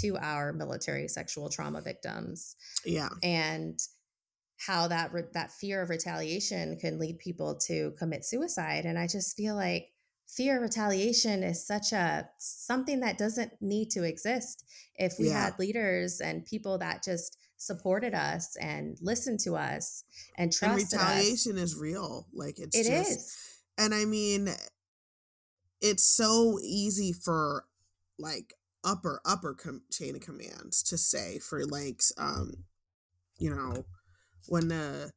[0.02, 2.56] to our military sexual trauma victims.
[2.86, 3.10] Yeah.
[3.24, 3.80] And
[4.58, 9.08] how that re- that fear of retaliation can lead people to commit suicide and I
[9.08, 9.90] just feel like
[10.28, 15.46] fear of retaliation is such a something that doesn't need to exist if we yeah.
[15.46, 20.04] had leaders and people that just supported us and listened to us
[20.38, 21.62] and trusted and retaliation us.
[21.62, 23.38] is real like it's it just, is.
[23.78, 24.50] and i mean
[25.82, 27.66] it's so easy for
[28.20, 32.52] like upper upper com- chain of commands to say for like um
[33.38, 33.86] you know
[34.48, 35.10] when uh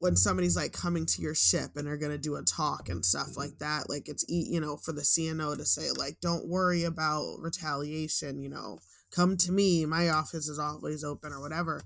[0.00, 3.04] when somebody's like coming to your ship and they're going to do a talk and
[3.04, 6.84] stuff like that like it's you know for the cno to say like don't worry
[6.84, 8.78] about retaliation you know
[9.10, 11.82] come to me my office is always open or whatever.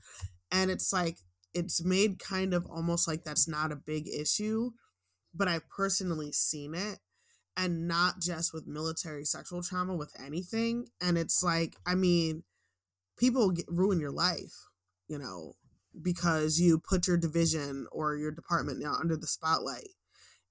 [0.51, 1.19] And it's like
[1.55, 4.71] it's made kind of almost like that's not a big issue
[5.35, 6.99] but i've personally seen it
[7.57, 12.43] and not just with military sexual trauma with anything and it's like i mean
[13.19, 14.69] people get, ruin your life
[15.09, 15.55] you know
[16.01, 19.91] because you put your division or your department now under the spotlight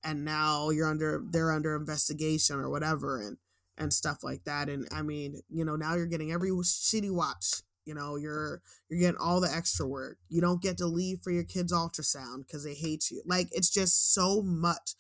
[0.04, 3.38] and now you're under they're under investigation or whatever and
[3.78, 7.64] and stuff like that and i mean you know now you're getting every shitty watch
[7.86, 10.18] you know you're you're getting all the extra work.
[10.30, 13.24] You don't get to leave for your kids ultrasound because they hate you.
[13.26, 14.96] Like it's just so much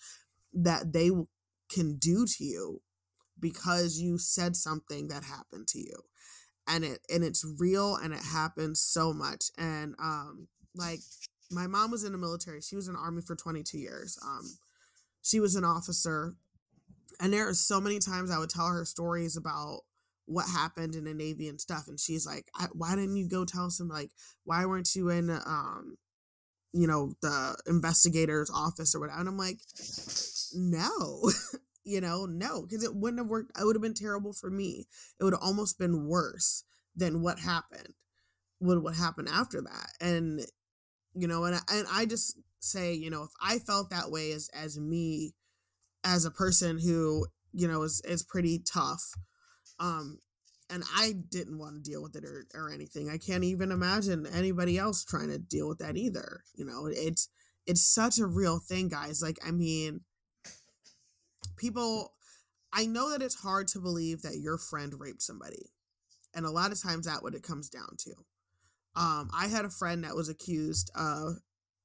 [0.54, 1.12] that they
[1.72, 2.82] can do to you
[3.40, 5.96] because you said something that happened to you.
[6.68, 9.46] And it and it's real and it happens so much.
[9.58, 11.00] And um like
[11.50, 12.62] my mom was in the military.
[12.62, 14.18] She was in the army for 22 years.
[14.24, 14.58] Um
[15.22, 16.36] she was an officer.
[17.20, 19.82] And there are so many times i would tell her stories about
[20.26, 21.88] what happened in the navy and stuff.
[21.88, 24.12] And she's like why didn't you go tell some like
[24.46, 25.98] why weren't you in um
[26.74, 29.20] you know the investigator's office or whatever?
[29.20, 29.60] And i'm like
[30.54, 31.32] no
[31.84, 34.88] you know no because it wouldn't have worked it would have been terrible for me.
[35.20, 36.64] It would have almost been worse
[36.96, 37.94] than what happened
[38.60, 40.42] what would happen after that and
[41.16, 44.32] you know and I, and I just say you know if i felt that way
[44.32, 45.34] as as me
[46.04, 49.14] as a person who you know is is pretty tough
[49.80, 50.20] um
[50.70, 54.28] and i didn't want to deal with it or, or anything i can't even imagine
[54.32, 57.30] anybody else trying to deal with that either you know it's
[57.66, 60.02] it's such a real thing guys like i mean
[61.62, 62.14] people
[62.74, 65.72] I know that it's hard to believe that your friend raped somebody.
[66.34, 68.12] And a lot of times that what it comes down to.
[68.96, 71.38] Um, I had a friend that was accused of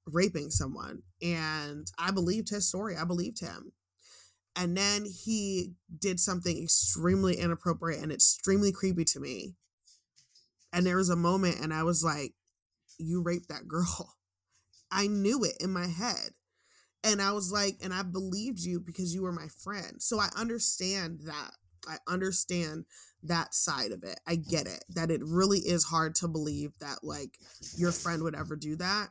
[0.06, 2.96] raping someone and I believed his story.
[2.96, 3.72] I believed him.
[4.54, 9.54] And then he did something extremely inappropriate and extremely creepy to me.
[10.72, 12.34] And there was a moment and I was like,
[12.98, 14.14] You raped that girl.
[14.90, 16.30] I knew it in my head.
[17.06, 20.02] And I was like, and I believed you because you were my friend.
[20.02, 21.52] So I understand that.
[21.88, 22.84] I understand
[23.22, 24.18] that side of it.
[24.26, 24.84] I get it.
[24.88, 27.38] That it really is hard to believe that like
[27.76, 29.10] your friend would ever do that.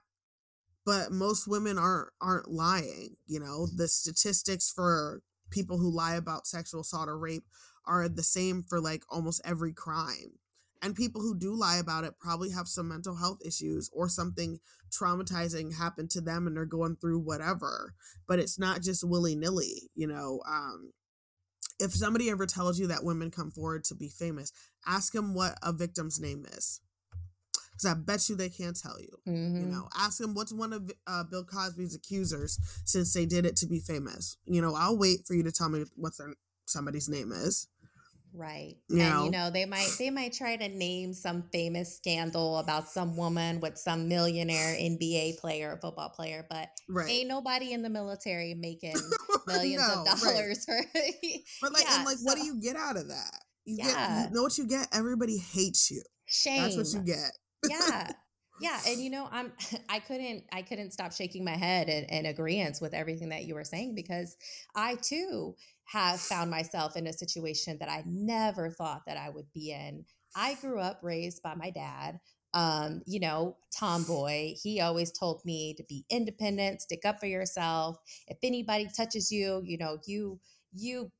[0.85, 3.67] But most women aren't aren't lying, you know.
[3.73, 7.45] The statistics for people who lie about sexual assault or rape
[7.85, 10.39] are the same for like almost every crime.
[10.85, 14.59] And people who do lie about it probably have some mental health issues or something
[14.91, 17.95] traumatizing happened to them and they're going through whatever.
[18.27, 20.41] But it's not just willy nilly, you know.
[20.47, 20.93] Um,
[21.79, 24.51] if somebody ever tells you that women come forward to be famous,
[24.85, 26.81] ask them what a victim's name is.
[27.71, 29.17] Because I bet you they can't tell you.
[29.27, 29.61] Mm-hmm.
[29.61, 33.55] You know, ask them what's one of uh, Bill Cosby's accusers since they did it
[33.55, 34.37] to be famous.
[34.45, 36.35] You know, I'll wait for you to tell me what their
[36.67, 37.67] somebody's name is
[38.35, 38.75] Right.
[38.89, 39.25] You And know?
[39.25, 43.59] you know, they might they might try to name some famous scandal about some woman
[43.61, 47.09] with some millionaire NBA player, football player, but Right.
[47.09, 48.95] ain't nobody in the military making
[49.47, 50.21] millions of no, right.
[50.21, 50.79] dollars for
[51.61, 53.39] But like, Yeah, and like, what do you get out of that?
[53.65, 54.87] You get, yeah, you know what you get?
[54.93, 56.03] Everybody hates you.
[56.25, 56.61] Shame.
[56.63, 57.31] That's what you get.
[57.69, 58.11] Yeah.
[58.61, 58.79] Yeah.
[58.87, 59.51] And you know, I'm
[59.89, 63.53] I couldn't I couldn't stop shaking my head in, in agreement with everything that you
[63.53, 64.37] were saying because
[64.73, 69.51] I too have found myself in a situation that I never thought that I would
[69.53, 70.05] be in.
[70.35, 72.19] I grew up raised by my dad.
[72.53, 74.53] Um, you know, tomboy.
[74.61, 77.97] He always told me to be independent, stick up for yourself.
[78.27, 80.39] If anybody touches you, you know, you
[80.73, 81.11] you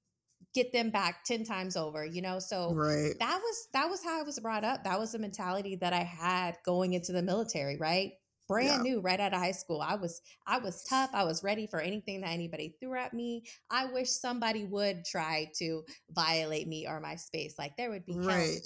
[0.54, 2.40] get them back 10 times over, you know?
[2.40, 3.16] So Right.
[3.20, 4.84] that was that was how I was brought up.
[4.84, 8.14] That was the mentality that I had going into the military, right?
[8.48, 8.92] Brand Yeah.
[8.92, 9.82] new right out of high school.
[9.82, 11.10] I was I was tough.
[11.14, 13.44] I was ready for anything that anybody threw at me.
[13.72, 17.56] I wish somebody would try to violate me or my space.
[17.58, 18.60] Like there would be Right.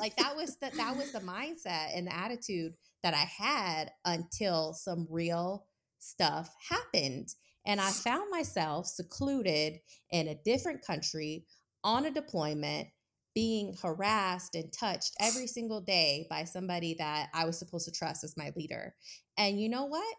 [0.00, 4.72] Like that was the that was the mindset and the attitude that I had until
[4.74, 5.66] some real
[5.98, 7.28] stuff happened.
[7.66, 11.46] And I found myself secluded in a different country
[11.82, 12.88] on a deployment,
[13.36, 18.24] being harassed and touched every single day by somebody that I was supposed to trust
[18.24, 18.94] as my leader.
[19.36, 20.16] And you know what?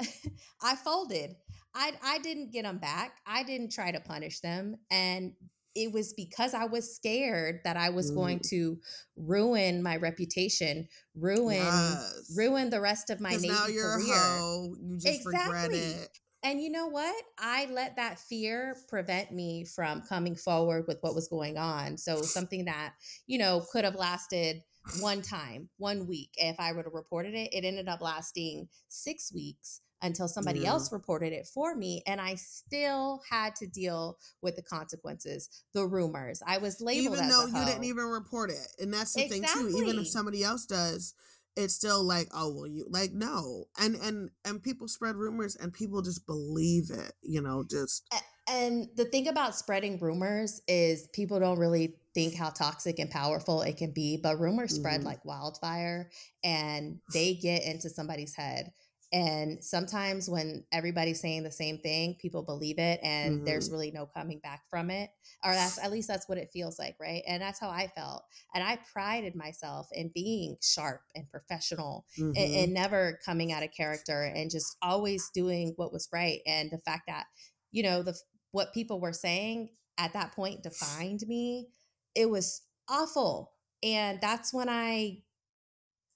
[0.62, 1.34] I folded.
[1.74, 3.16] I I didn't get them back.
[3.26, 5.32] I didn't try to punish them and
[5.74, 8.48] it was because I was scared that I was going Mm.
[8.50, 8.78] to
[9.16, 12.30] ruin my reputation, ruin Yes.
[12.36, 14.14] ruin the rest of my Navy now you're career.
[14.14, 14.76] a hoe.
[14.78, 16.18] You just regret it.
[16.42, 17.14] And you know what?
[17.38, 21.96] I let that fear prevent me from coming forward with what was going on.
[21.96, 22.94] So something that,
[23.26, 24.62] you know, could have lasted
[25.00, 26.30] one time, one week.
[26.36, 30.70] If I would have reported it, it ended up lasting six weeks until somebody Yeah.
[30.70, 32.02] else reported it for me.
[32.06, 36.42] And I still had to deal with the consequences, the rumors.
[36.44, 38.66] I was labeled Even though you didn't even report it.
[38.80, 39.68] And that's the thing too.
[39.78, 41.14] Even if somebody else does,
[41.56, 43.64] it's still like, oh well you like no.
[43.78, 48.04] And and and people spread rumors and people just believe it, you know, just
[48.48, 53.62] And the thing about spreading rumors is people don't really think how toxic and powerful
[53.62, 55.04] it can be, but rumors spread Mhm.
[55.04, 56.10] like wildfire
[56.42, 58.72] and they get into somebody's head.
[59.12, 63.72] And sometimes when everybody's saying the same thing, people believe it and there's Mhm.
[63.72, 65.10] really no coming back from it.
[65.44, 67.22] Or that's at least that's what it feels like, right?
[67.26, 68.24] And that's how I felt.
[68.54, 72.64] And I prided myself in being sharp and professional and, mhm.
[72.64, 76.78] and never coming out of character and just always doing what was right and the
[76.78, 77.26] fact that
[77.70, 78.14] you know the
[78.50, 81.68] what people were saying at that point defined me
[82.14, 85.22] it was awful and that's when i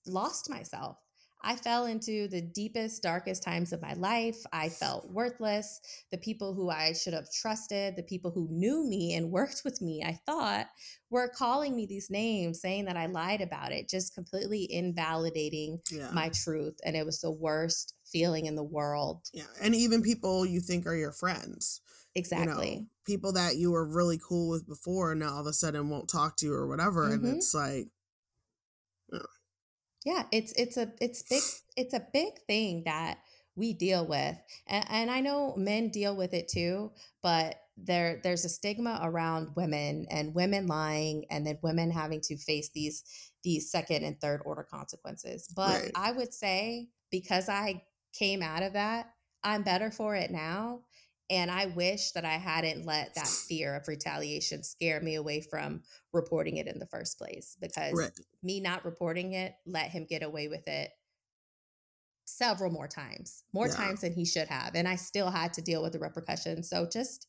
[0.06, 0.98] lost myself
[1.42, 6.54] i fell into the deepest darkest times of my life i felt worthless the people
[6.54, 10.18] who i should have trusted the people who knew me and worked with me i
[10.26, 10.66] thought
[11.10, 16.10] were calling me these names saying that i lied about it just completely invalidating yeah.
[16.12, 19.44] my truth and it was the worst feeling in the world yeah.
[19.60, 21.80] And even people you think are your friends.
[22.14, 25.46] exactly You know, people that you were really cool with before and now all of
[25.46, 27.12] a sudden won't talk to you or whatever.
[27.12, 27.36] And Mhm.
[27.36, 27.88] it's like
[30.06, 31.42] yeah it's it's a it's big
[31.76, 33.18] it's a big thing that
[33.56, 36.90] we deal with and, and i know men deal with it too
[37.22, 42.38] but there there's a stigma around women and women lying and then women having to
[42.38, 43.04] face these
[43.44, 45.92] these second and third order consequences but Right.
[45.94, 47.82] i would say because i
[48.14, 49.10] came out of that
[49.44, 50.80] i'm better for it now
[51.30, 55.82] and i wish that i hadn't let that fear of retaliation scare me away from
[56.12, 58.10] reporting it in the first place because right.
[58.42, 60.90] me not reporting it let him get away with it
[62.24, 63.74] several more times more Yeah.
[63.74, 66.88] times than he should have and i still had to deal with the repercussions so
[66.90, 67.26] just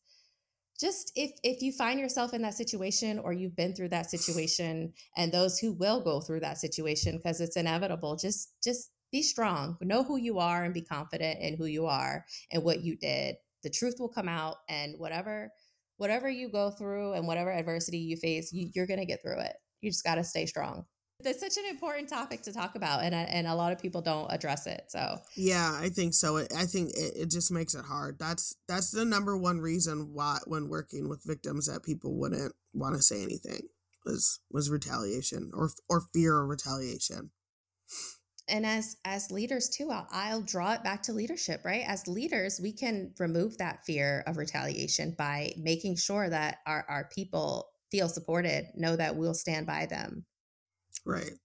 [0.80, 4.94] just if if you find yourself in that situation or you've been through that situation
[5.16, 9.78] and those who will go through that situation because it's inevitable just just be strong
[9.82, 13.36] know who you are and be confident in who you are and what you did
[13.68, 15.52] the truth will come out and whatever
[15.98, 19.40] whatever you go through and whatever adversity you face you, you're going to get through
[19.40, 20.86] it you just got to stay strong
[21.22, 24.32] that's such an important topic to talk about and, and a lot of people don't
[24.32, 26.38] address it so Yeah, I think so.
[26.38, 28.20] I think it, it just makes it hard.
[28.20, 32.96] That's that's the number one reason why when working with victims that people wouldn't want
[32.96, 33.62] to say anything
[34.06, 37.32] was was retaliation or or fear of retaliation.
[38.48, 42.60] And as as leaders too I'll, I'll draw it back to leadership right as leaders
[42.62, 48.10] we can remove that fear of retaliation by making sure that our, our people feel
[48.10, 50.26] supported know that we'll stand by them
[51.06, 51.40] Right.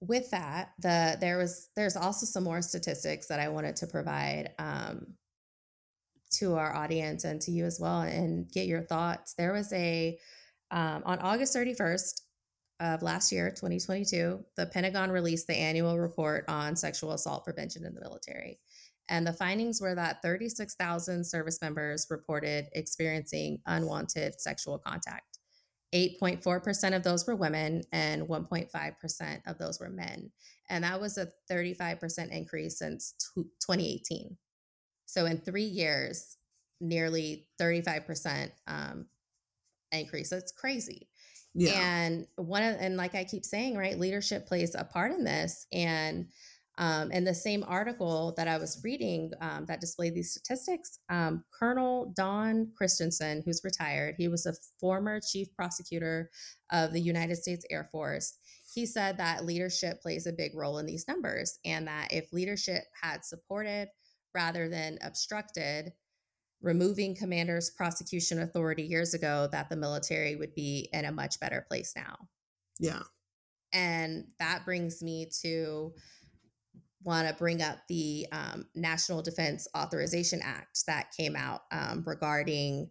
[0.00, 4.50] with that the there was there's also some more statistics that i wanted to provide
[4.58, 5.14] um
[6.30, 9.34] to our audience and to you as well and get your thoughts.
[9.34, 10.18] There was a,
[10.70, 12.22] um, on August 31st
[12.82, 17.94] of last year, 2022, the Pentagon released the annual report on sexual assault prevention in
[17.94, 18.58] the military.
[19.08, 25.38] And the findings were that 36,000 service members reported experiencing unwanted sexual contact.
[25.94, 30.32] 8.4% of those were women and 1.5% of those were men.
[30.68, 34.36] And that was a 35% increase since 2018.
[35.06, 36.36] So in three years,
[36.80, 39.06] nearly 35% um,
[39.92, 40.30] increase.
[40.30, 41.08] That's crazy.
[41.54, 41.72] Yeah.
[41.74, 45.66] And one of, and like I keep saying, right, leadership plays a part in this.
[45.72, 46.28] And
[46.78, 51.44] um, in the same article that I was reading um, that displayed these statistics, um,
[51.52, 56.30] Colonel Don Christensen, who's retired, he was a former chief prosecutor
[56.70, 58.38] of the United States Air Force.
[58.74, 62.84] He said that leadership plays a big role in these numbers, and that if leadership
[63.02, 63.88] had supported
[64.34, 65.92] rather than obstructed
[66.62, 71.66] removing commanders' prosecution authority years ago, that the military would be in a much better
[71.68, 72.16] place now.
[72.78, 73.02] Yeah.
[73.72, 75.92] And that brings me to
[77.04, 82.90] want to bring up the um, National Defense Authorization Act that came out um, regarding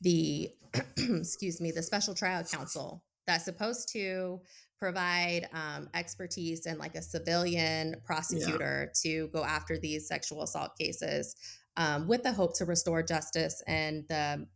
[0.00, 0.50] the,
[0.96, 4.40] excuse me, the Special Trial Counsel that's supposed to
[4.78, 9.00] provide um, expertise and like a civilian prosecutor yeah.
[9.02, 11.36] to go after these sexual assault cases
[11.80, 14.46] um, with the hope to restore justice and the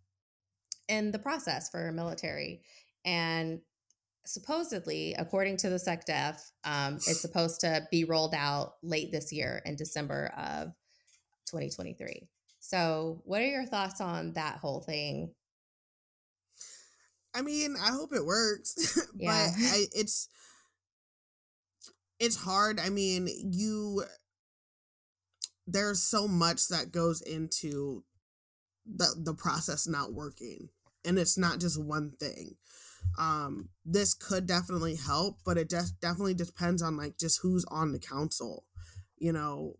[0.89, 2.61] in the process for military
[3.05, 3.61] and
[4.27, 9.62] supposedly, according to the SecDef, um, it's supposed to be rolled out late this year
[9.64, 10.68] in December of
[11.47, 12.29] 2023.
[12.61, 15.35] So, what are your thoughts on that whole thing?
[17.35, 19.51] I mean, I hope it works, yeah.
[19.53, 20.29] but I, it's
[22.18, 22.81] it's hard.
[22.81, 24.05] I mean, you
[25.67, 28.05] there's so much that goes into
[28.87, 30.69] the the process not working,
[31.05, 32.57] and it's not just one thing.
[33.19, 37.93] Um this could definitely help but it just definitely depends on like just who's on
[37.93, 38.65] the council.
[39.19, 39.77] You know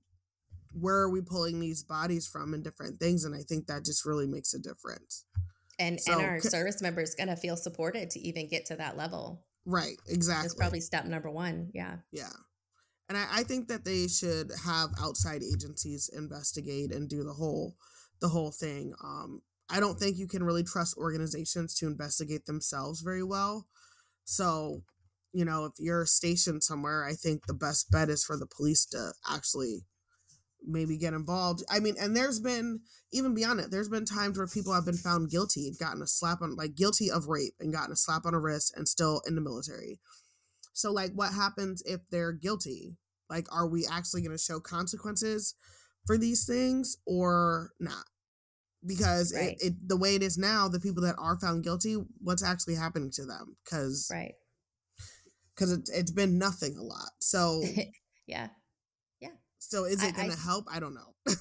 [0.78, 4.05] where are we pulling these bodies from and different things and i think that just
[4.05, 5.24] really makes a difference.
[5.78, 8.97] And so, and our service members going to feel supported to even get to that
[8.97, 9.45] level.
[9.64, 10.47] Right exactly.
[10.47, 11.97] it's probably step number one yeah.
[12.12, 12.30] Yeah
[13.09, 17.76] and I, I think that they should have outside agencies investigate and do the whole
[18.20, 23.00] the whole thing um I don't think you can really trust organizations to investigate themselves
[23.00, 23.66] very well.
[24.24, 24.82] So,
[25.32, 28.84] you know, if you're stationed somewhere, I think the best bet is for the police
[28.86, 29.84] to actually
[30.66, 31.62] maybe get involved.
[31.70, 32.80] I mean, and there's been
[33.12, 36.07] even beyond it, there's been times where people have been found guilty and gotten a
[36.07, 39.20] slap on like guilty of rape and gotten a slap on a wrist and still
[39.26, 40.00] in the military.
[40.75, 42.99] So like what happens if they're guilty?
[43.31, 45.55] Like are we actually going to show consequences
[46.07, 48.05] for these things or not?
[48.87, 49.57] because right.
[49.61, 52.75] it, it, the way it is now the people that are found guilty what's actually
[52.75, 53.57] happening to them?
[53.64, 54.35] Because right.
[55.55, 57.11] because it, it's been nothing a lot.
[57.20, 57.62] So
[58.27, 58.49] yeah.
[59.20, 59.29] Yeah.
[59.59, 60.66] So is it gonna help?
[60.72, 61.14] I don't know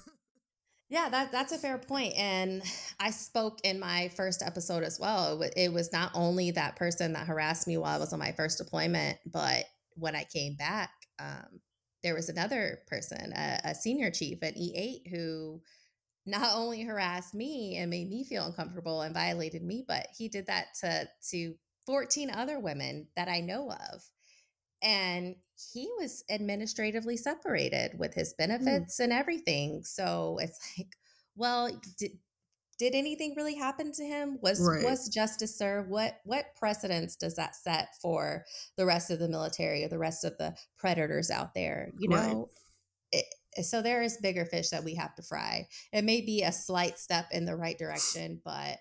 [0.94, 2.62] yeah that that's a fair point and
[3.00, 7.28] i spoke in my first episode as well it, was not only that person that
[7.28, 9.66] harassed me while i was on my first deployment but
[9.96, 11.60] when i came back um,
[12.04, 15.62] there was another person a, a senior chief at e8 who
[16.26, 20.48] not only harassed me and made me feel uncomfortable and violated me, but he did
[20.48, 24.04] that to to 14 other women that I know of.
[24.82, 25.36] And
[25.72, 28.48] he was administratively separated with his hmm.
[28.48, 29.04] benefits mm.
[29.06, 29.84] and everything.
[29.84, 30.96] So it's like,
[31.36, 32.12] well, did,
[32.80, 34.40] did anything really happen to him?
[34.42, 34.84] Was right.
[34.84, 35.90] was justice served?
[35.90, 38.46] What what precedence does that set for
[38.78, 41.92] the rest of the military or the rest of the predators out there?
[41.98, 42.50] You know,
[43.14, 43.24] right.
[43.56, 45.68] it, so there is bigger fish that we have to fry.
[45.92, 48.80] It may be a slight step in the right direction, but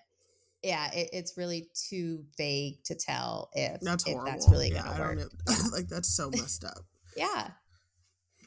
[0.63, 5.15] yeah, it, it's really too vague to tell if that's, if that's really yeah, gonna
[5.15, 5.31] work.
[5.71, 6.79] like that's so messed up.
[7.17, 7.49] yeah.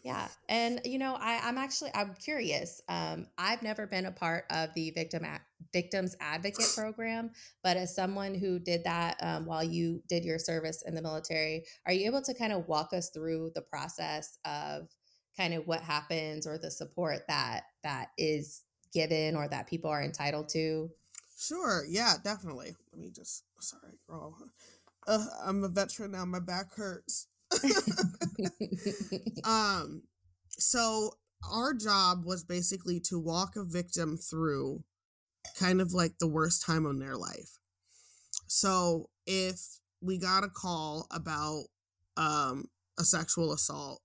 [0.07, 0.29] Yeah.
[0.49, 2.81] And you know, I, I'm actually I'm curious.
[2.89, 5.27] Um, I've never been a part of the victim
[5.73, 7.33] victims advocate program,
[7.64, 11.64] but as someone who did that um, while you did your service in the military,
[11.87, 14.89] are you able to kind of walk us through the process of
[15.37, 18.62] kind of what happens or the support that that is
[18.95, 20.89] given or that people are entitled to?
[21.37, 21.84] Sure.
[21.89, 22.74] Yeah, definitely.
[22.93, 24.37] Let me just sorry, girl.
[25.07, 26.24] Uh, I'm a veteran now.
[26.24, 27.28] My back hurts.
[29.45, 30.03] um,
[30.51, 31.12] so
[31.53, 34.82] our job was basically to walk a victim through
[35.59, 37.59] kind of like the worst time in their life.
[38.47, 39.61] So if
[40.03, 41.64] we got a call about
[42.16, 42.66] um,
[42.99, 44.01] a sexual assault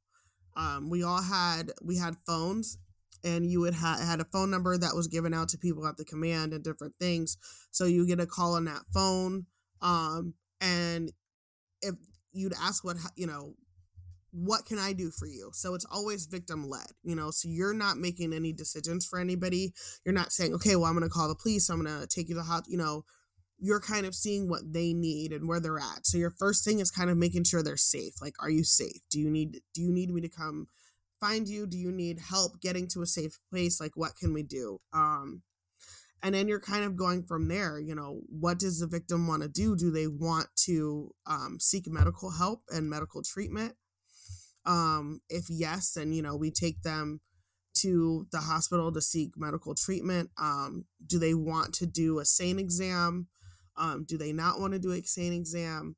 [0.57, 2.77] um, we all had we had phones
[3.23, 5.97] and you would ha- had a phone number that was given out to people at
[5.97, 7.37] the command and different things
[7.71, 9.45] so you get a call on that phone
[9.81, 11.11] um and
[11.81, 11.95] if
[12.33, 13.53] you'd ask what you know
[14.31, 15.49] what can I do for you?
[15.53, 17.31] So it's always victim led, you know.
[17.31, 19.73] So you're not making any decisions for anybody.
[20.05, 21.69] You're not saying, okay, well, I'm going to call the police.
[21.69, 23.03] I'm going to take you to the hot, you know.
[23.59, 26.07] You're kind of seeing what they need and where they're at.
[26.07, 28.13] So your first thing is kind of making sure they're safe.
[28.21, 29.01] Like, are you safe?
[29.11, 30.67] Do you need Do you need me to come
[31.21, 31.65] find you?
[31.65, 33.79] Do you need help getting to a safe place?
[33.79, 34.79] Like, what can we do?
[34.93, 35.43] Um,
[36.23, 39.41] and then you're kind of going from there you know what does the victim want
[39.41, 43.73] to do do they want to um, seek medical help and medical treatment
[44.65, 47.21] um, if yes, then you know we take them
[47.77, 50.29] to the hospital to seek medical treatment.
[50.37, 53.27] Um, do they want to do a SANE exam?
[53.77, 55.95] Um, do they not want to do a SANE exam?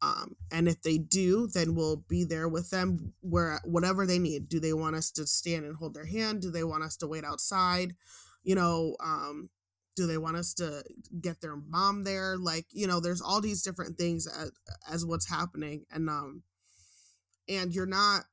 [0.00, 4.48] Um, and if they do, then we'll be there with them where whatever they need.
[4.48, 6.42] Do they want us to stand and hold their hand?
[6.42, 7.94] Do they want us to wait outside?
[8.44, 9.50] You know, um,
[9.96, 10.84] do they want us to
[11.20, 12.36] get their mom there?
[12.36, 14.52] Like, you know, there's all these different things as,
[14.88, 15.84] as what's happening.
[15.90, 16.44] And um,
[17.48, 18.24] and you're not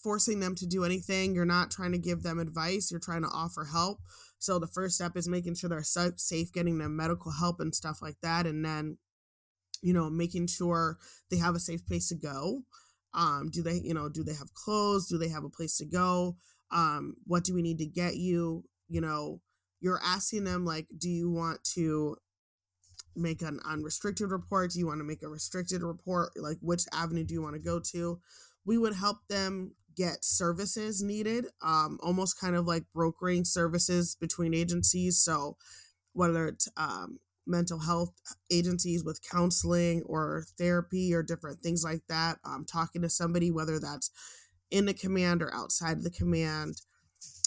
[0.00, 1.34] forcing them to do anything.
[1.34, 2.90] You're not trying to give them advice.
[2.90, 3.98] You're trying to offer help.
[4.38, 7.98] So the first step is making sure they're safe, getting them medical help and stuff
[8.00, 8.46] like that.
[8.46, 8.98] And then,
[9.82, 10.98] you know, making sure
[11.30, 12.62] they have a safe place to go.
[13.14, 15.08] Um, do they, you know, do they have clothes?
[15.08, 16.36] Do they have a place to go?
[16.70, 18.64] Um, what do we need to get you?
[18.88, 19.40] You know,
[19.80, 22.16] you're asking them like, do you want to
[23.16, 24.70] make an unrestricted report?
[24.70, 26.32] Do you want to make a restricted report?
[26.36, 28.20] Like, which avenue do you want to go to?
[28.64, 34.54] We would help them get services needed, um, almost kind of like brokering services between
[34.54, 35.20] agencies.
[35.20, 35.56] So,
[36.12, 38.12] whether it's um, mental health
[38.50, 43.78] agencies with counseling or therapy or different things like that, um, talking to somebody, whether
[43.78, 44.10] that's
[44.70, 46.76] in the command or outside the command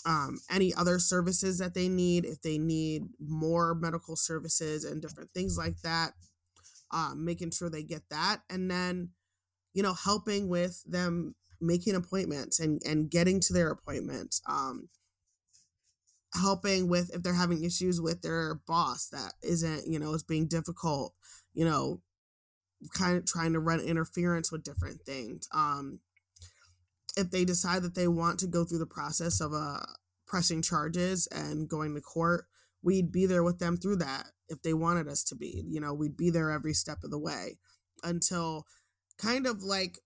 [0.06, 5.32] um, any other services that they need, if they need more medical services and different
[5.34, 6.14] things like that,
[6.92, 8.42] um, making sure they get that.
[8.50, 9.12] And then,
[9.74, 14.42] you know, helping with them making appointments and, and getting to their appointments.
[14.50, 14.90] Um,
[16.34, 20.48] helping with if they're having issues with their boss that isn't, you know, is being
[20.48, 21.14] difficult,
[21.54, 22.02] you know,
[22.94, 25.48] kind of trying to run interference with different things.
[25.54, 26.00] Um,
[27.16, 29.86] if they decide that they want to go through the process of uh,
[30.26, 32.46] pressing charges and going to court,
[32.82, 35.64] we'd be there with them through that if they wanted us to be.
[35.68, 37.60] You know, we'd be there every step of the way
[38.04, 38.66] until
[39.18, 40.00] kind of like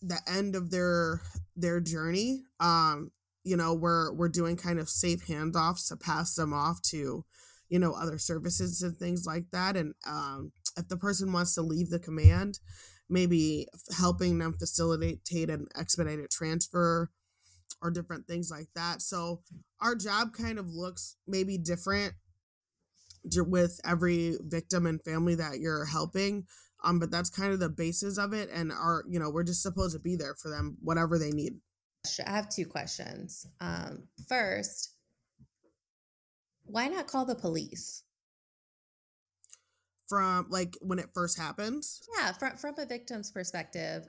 [0.00, 1.20] the end of their
[1.54, 2.42] their journey.
[2.58, 3.12] Um,
[3.44, 7.24] you know, we're we're doing kind of safe handoffs to pass them off to,
[7.68, 9.76] you know, other services and things like that.
[9.76, 12.60] And um, if the person wants to leave the command,
[13.08, 13.66] maybe
[13.98, 17.10] helping them facilitate an expedited transfer
[17.80, 19.02] or different things like that.
[19.02, 19.42] So
[19.80, 22.14] our job kind of looks maybe different
[23.36, 26.46] with every victim and family that you're helping.
[26.84, 28.50] Um, but that's kind of the basis of it.
[28.50, 31.54] And our, you know, we're just supposed to be there for them, whatever they need.
[32.26, 33.46] I have two questions.
[33.60, 34.90] Um, first,
[36.64, 38.02] why not call the police?
[40.12, 42.02] from like when it first happens?
[42.18, 44.06] Yeah, from from a victim's perspective,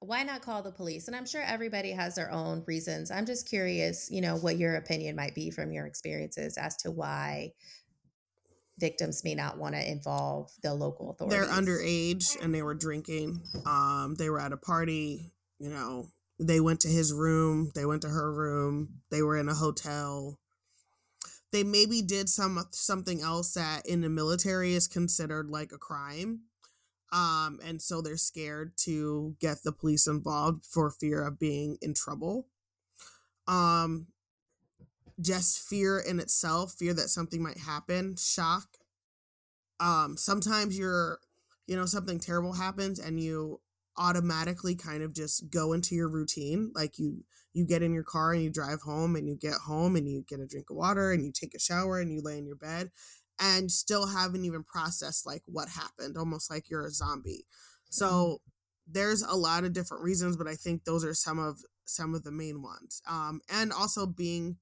[0.00, 1.06] why not call the police?
[1.06, 3.10] And I'm sure everybody has their own reasons.
[3.10, 6.90] I'm just curious, you know, what your opinion might be from your experiences as to
[6.90, 7.52] why
[8.78, 11.38] victims may not want to involve the local authorities.
[11.38, 13.40] They're underage and they were drinking.
[13.64, 16.06] Um, they were at a party, you know,
[16.38, 20.38] they went to his room, they went to her room, they were in a hotel.
[21.52, 26.40] They maybe did some something else that in the military is considered like a crime
[27.12, 31.94] um and so they're scared to get the police involved for fear of being in
[31.94, 32.48] trouble.
[33.46, 34.08] Um
[35.20, 38.78] just fear in itself fear that something might happen shock.
[39.80, 41.20] Um sometimes you're
[41.66, 43.60] you know something terrible happens and you
[43.98, 48.32] automatically kind of just go into your routine like you you get in your car
[48.32, 51.12] and you drive home and you get home and you get a drink of water
[51.12, 52.90] and you take a shower and you lay in your bed
[53.40, 57.46] and still haven't even processed like what happened almost like you're a zombie
[57.90, 58.92] so mm-hmm.
[58.92, 62.24] there's a lot of different reasons but i think those are some of some of
[62.24, 64.56] the main ones um and also being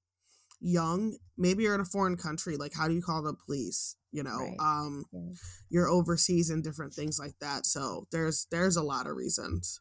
[0.65, 4.23] young maybe you're in a foreign country like how do you call the police you
[4.23, 4.57] know right.
[4.59, 5.33] um yeah.
[5.69, 9.81] you're overseas and different things like that so there's there's a lot of reasons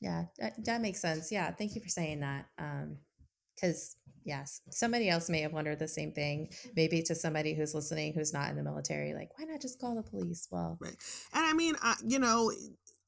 [0.00, 2.96] yeah that, that makes sense yeah thank you for saying that um
[3.54, 8.14] because yes somebody else may have wondered the same thing maybe to somebody who's listening
[8.14, 10.96] who's not in the military like why not just call the police well right
[11.34, 12.50] and i mean I, you know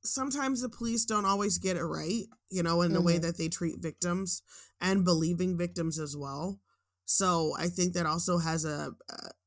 [0.04, 2.94] sometimes the police don't always get it right, you know, in mm-hmm.
[2.94, 3.22] the way mm-hmm.
[3.22, 4.42] that they treat victims
[4.80, 6.60] and believing victims as well.
[7.04, 8.92] So I think that also has a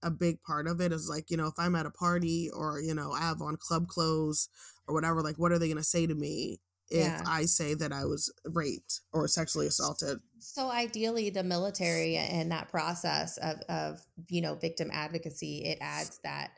[0.02, 2.82] a big part of it is like, you know, if I'm at a party or,
[2.82, 4.50] you know, I have on club clothes
[4.86, 7.24] or whatever, like what are they going to say to me if yeah.
[7.26, 10.20] I say that I was raped or sexually assaulted?
[10.40, 16.20] So ideally the military and that process of of, you know, victim advocacy, it adds
[16.26, 16.52] that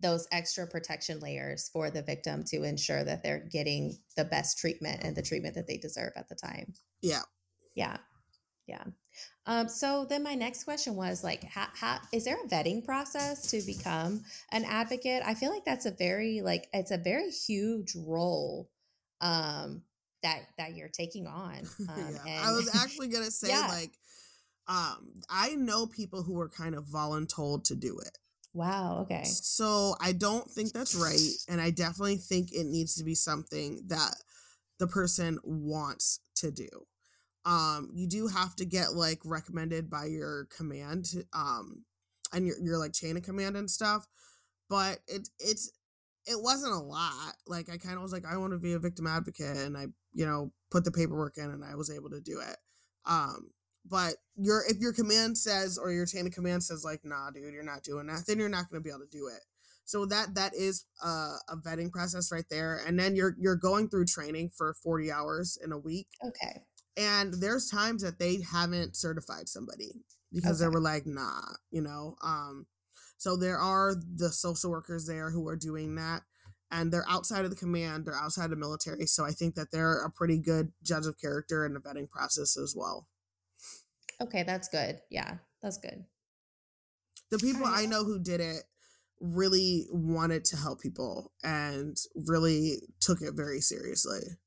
[0.00, 5.02] those extra protection layers for the victim to ensure that they're getting the best treatment
[5.02, 6.74] and the treatment that they deserve at the time.
[7.02, 7.22] Yeah.
[7.74, 7.96] Yeah.
[8.66, 8.84] Yeah.
[9.46, 13.50] Um, so then my next question was like, how, how, is there a vetting process
[13.50, 14.22] to become
[14.52, 15.22] an advocate?
[15.24, 18.68] I feel like that's a very like it's a very huge role
[19.22, 19.82] um,
[20.22, 21.62] that that you're taking on.
[21.88, 22.32] Um, yeah.
[22.34, 23.66] and, I was actually gonna say yeah.
[23.68, 23.92] like,
[24.66, 28.18] um, I know people who were kind of voluntold to do it.
[28.58, 28.98] Wow.
[29.02, 29.22] Okay.
[29.24, 33.82] So I don't think that's right, and I definitely think it needs to be something
[33.86, 34.16] that
[34.78, 36.68] the person wants to do
[37.44, 41.84] um you do have to get like recommended by your command um
[42.32, 44.06] and your, your like chain of command and stuff
[44.68, 45.70] but it it's
[46.26, 48.78] it wasn't a lot like i kind of was like i want to be a
[48.78, 52.20] victim advocate and i you know put the paperwork in and i was able to
[52.20, 52.56] do it
[53.06, 53.50] um
[53.88, 57.52] but your if your command says or your chain of command says like nah dude
[57.52, 59.42] you're not doing that then you're not going to be able to do it.
[59.84, 63.88] So that that is a, a vetting process right there and then you're you're going
[63.88, 66.08] through training for 40 hours in a week.
[66.24, 66.62] Okay.
[66.96, 70.68] And there's times that they haven't certified somebody because okay.
[70.68, 72.66] they were like nah you know um
[73.16, 76.22] so there are the social workers there who are doing that
[76.70, 79.70] and they're outside of the command they're outside of the military so i think that
[79.70, 83.06] they're a pretty good judge of character in the vetting process as well
[84.20, 86.04] okay that's good yeah that's good
[87.30, 88.64] the people i know who did it
[89.20, 94.38] really wanted to help people and really took it very seriously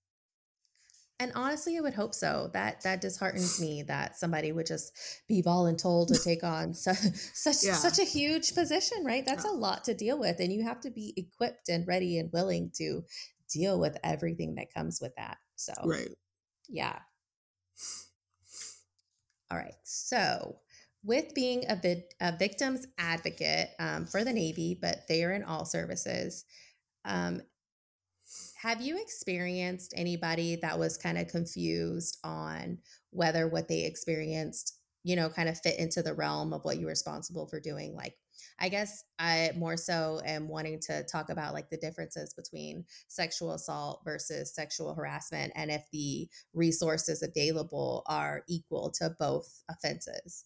[1.21, 2.49] and honestly, I would hope so.
[2.53, 4.91] That that disheartens me that somebody would just
[5.27, 6.97] be voluntold to take on such
[7.33, 7.73] such, yeah.
[7.73, 9.23] such a huge position, right?
[9.23, 9.51] That's yeah.
[9.51, 12.71] a lot to deal with, and you have to be equipped and ready and willing
[12.77, 13.03] to
[13.53, 15.37] deal with everything that comes with that.
[15.57, 16.09] So, right,
[16.67, 16.97] yeah.
[19.51, 20.55] All right, so
[21.03, 25.43] with being a, vid- a victim's advocate um, for the Navy, but they are in
[25.43, 26.45] all services.
[27.03, 27.41] Um,
[28.61, 32.77] have you experienced anybody that was kind of confused on
[33.09, 36.87] whether what they experienced, you know, kind of fit into the realm of what you're
[36.87, 37.93] responsible for doing?
[37.93, 38.15] Like,
[38.61, 43.53] I guess I more so am wanting to talk about like the differences between sexual
[43.53, 50.45] assault versus sexual harassment and if the resources available are equal to both offenses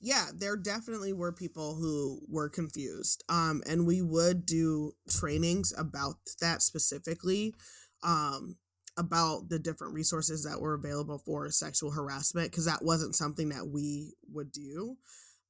[0.00, 3.24] yeah, there definitely were people who were confused.
[3.28, 7.54] Um, and we would do trainings about that specifically,
[8.02, 8.56] um,
[8.98, 13.68] about the different resources that were available for sexual harassment, because that wasn't something that
[13.68, 14.96] we would do.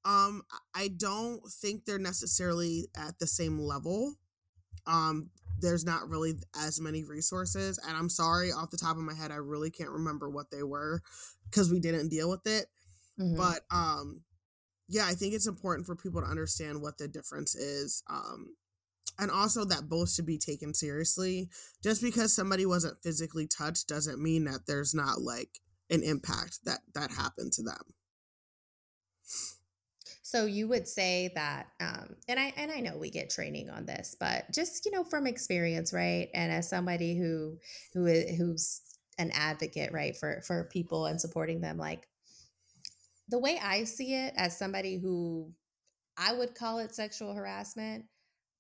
[0.07, 0.43] Um,
[0.75, 4.15] I don't think they're necessarily at the same level.
[4.87, 5.31] Um,
[5.61, 9.33] there's not really as many resources, and I'm sorry off the top of my head,
[9.33, 11.03] I really can't remember what they were
[11.51, 12.67] because we didn't deal with it.
[13.19, 13.37] Mm-hmm.
[13.37, 14.23] But um
[14.89, 18.03] yeah, I think it's important for people to understand what the difference is.
[18.09, 18.55] Um,
[19.19, 21.49] and also that both should be taken seriously.
[21.83, 26.81] Just because somebody wasn't physically touched doesn't mean that there's not like an impact that
[26.95, 27.95] that happened to them.
[30.27, 33.87] So you would say that, um, and I and I know we get training on
[33.87, 36.29] this, but just you know from experience, right?
[36.35, 37.59] And as somebody who
[37.95, 38.81] who is, who's
[39.19, 42.09] an advocate, right, for for people and supporting them, like
[43.29, 45.53] the way I see it as somebody who
[46.19, 48.07] I would call it sexual harassment,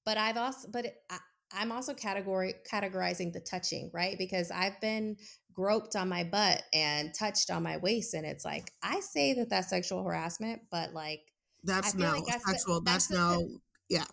[0.04, 1.18] but I've also, but I,
[1.52, 4.16] I'm also category categorizing the touching, right?
[4.16, 5.16] Because I've been
[5.52, 9.50] groped on my butt and touched on my waist, and it's like I say that
[9.50, 11.22] that's sexual harassment, but like
[11.66, 12.80] that's now like that's sexual.
[12.80, 13.42] The, that's, that's now,
[13.88, 14.04] yeah.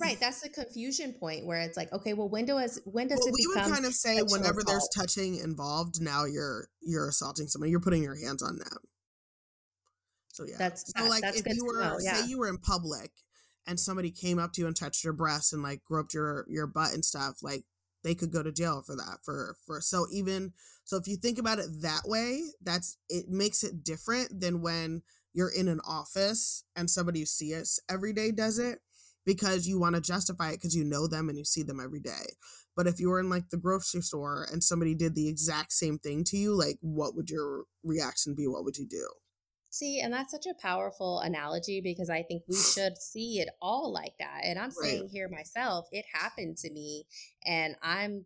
[0.00, 3.28] right, that's the confusion point where it's like, okay, well, when does when does well,
[3.28, 3.64] it we become?
[3.64, 4.66] We would kind of say whenever assault?
[4.66, 7.70] there's touching involved, now you're you're assaulting somebody.
[7.70, 8.78] You're putting your hands on them.
[10.32, 12.14] So yeah, that's so that, like if you were know, yeah.
[12.14, 13.10] say you were in public
[13.66, 16.66] and somebody came up to you and touched your breast and like groped your your
[16.66, 17.64] butt and stuff, like
[18.04, 20.52] they could go to jail for that for for so even
[20.84, 25.02] so if you think about it that way, that's it makes it different than when
[25.38, 28.80] you're in an office and somebody you see us every day does it
[29.24, 32.00] because you want to justify it because you know them and you see them every
[32.00, 32.34] day.
[32.74, 36.00] But if you were in like the grocery store and somebody did the exact same
[36.00, 38.48] thing to you, like what would your reaction be?
[38.48, 39.08] What would you do?
[39.70, 43.92] See, and that's such a powerful analogy because I think we should see it all
[43.92, 44.40] like that.
[44.42, 44.74] And I'm right.
[44.82, 47.04] saying here myself, it happened to me,
[47.46, 48.24] and I'm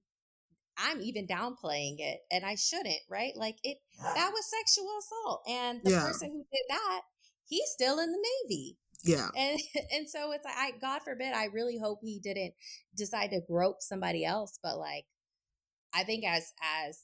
[0.78, 3.32] I'm even downplaying it and I shouldn't, right?
[3.36, 5.42] Like it that was sexual assault.
[5.48, 6.06] And the yeah.
[6.06, 7.00] person who did that,
[7.44, 8.78] he's still in the Navy.
[9.04, 9.28] Yeah.
[9.36, 9.60] And
[9.92, 12.54] and so it's like I God forbid, I really hope he didn't
[12.96, 14.58] decide to grope somebody else.
[14.62, 15.04] But like
[15.94, 16.52] I think as
[16.86, 17.00] as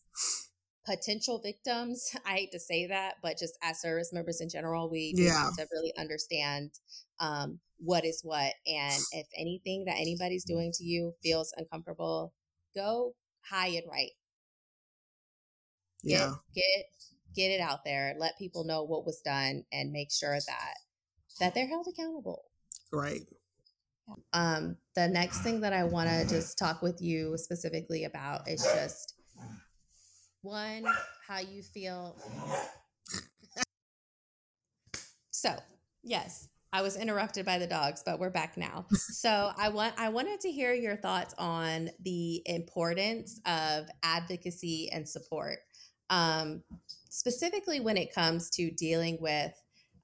[0.86, 5.12] potential victims, I hate to say that, but just as service members in general, we
[5.16, 5.44] yeah.
[5.44, 6.70] have to really understand
[7.20, 8.54] um, what is what.
[8.66, 12.32] And if anything that anybody's doing to you feels uncomfortable,
[12.74, 13.14] go
[13.50, 14.10] high and right.
[16.04, 16.34] Get, yeah.
[16.54, 16.64] Get
[17.34, 18.14] get it out there.
[18.18, 20.74] Let people know what was done and make sure that
[21.40, 22.44] that they're held accountable.
[22.92, 23.26] Right.
[24.32, 28.62] Um, the next thing that I want to just talk with you specifically about is
[28.62, 29.14] just
[30.42, 30.84] one,
[31.26, 32.16] how you feel.
[35.30, 35.54] So,
[36.02, 38.86] yes, I was interrupted by the dogs, but we're back now.
[38.92, 45.08] so I want I wanted to hear your thoughts on the importance of advocacy and
[45.08, 45.58] support,
[46.10, 46.62] um,
[47.08, 49.52] specifically when it comes to dealing with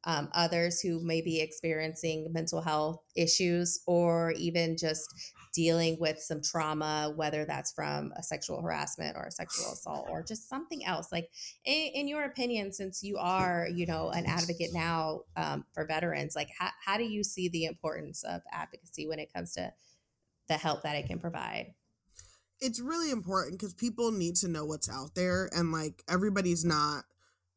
[0.05, 5.09] um, others who may be experiencing mental health issues or even just
[5.55, 10.23] dealing with some trauma, whether that's from a sexual harassment or a sexual assault or
[10.23, 11.13] just something else.
[11.13, 11.31] Like,
[11.65, 16.35] in, in your opinion, since you are, you know, an advocate now um, for veterans,
[16.35, 19.73] like, how, how do you see the importance of advocacy when it comes to
[20.49, 21.75] the help that it can provide?
[22.61, 27.05] It's really important because people need to know what's out there, and like everybody's not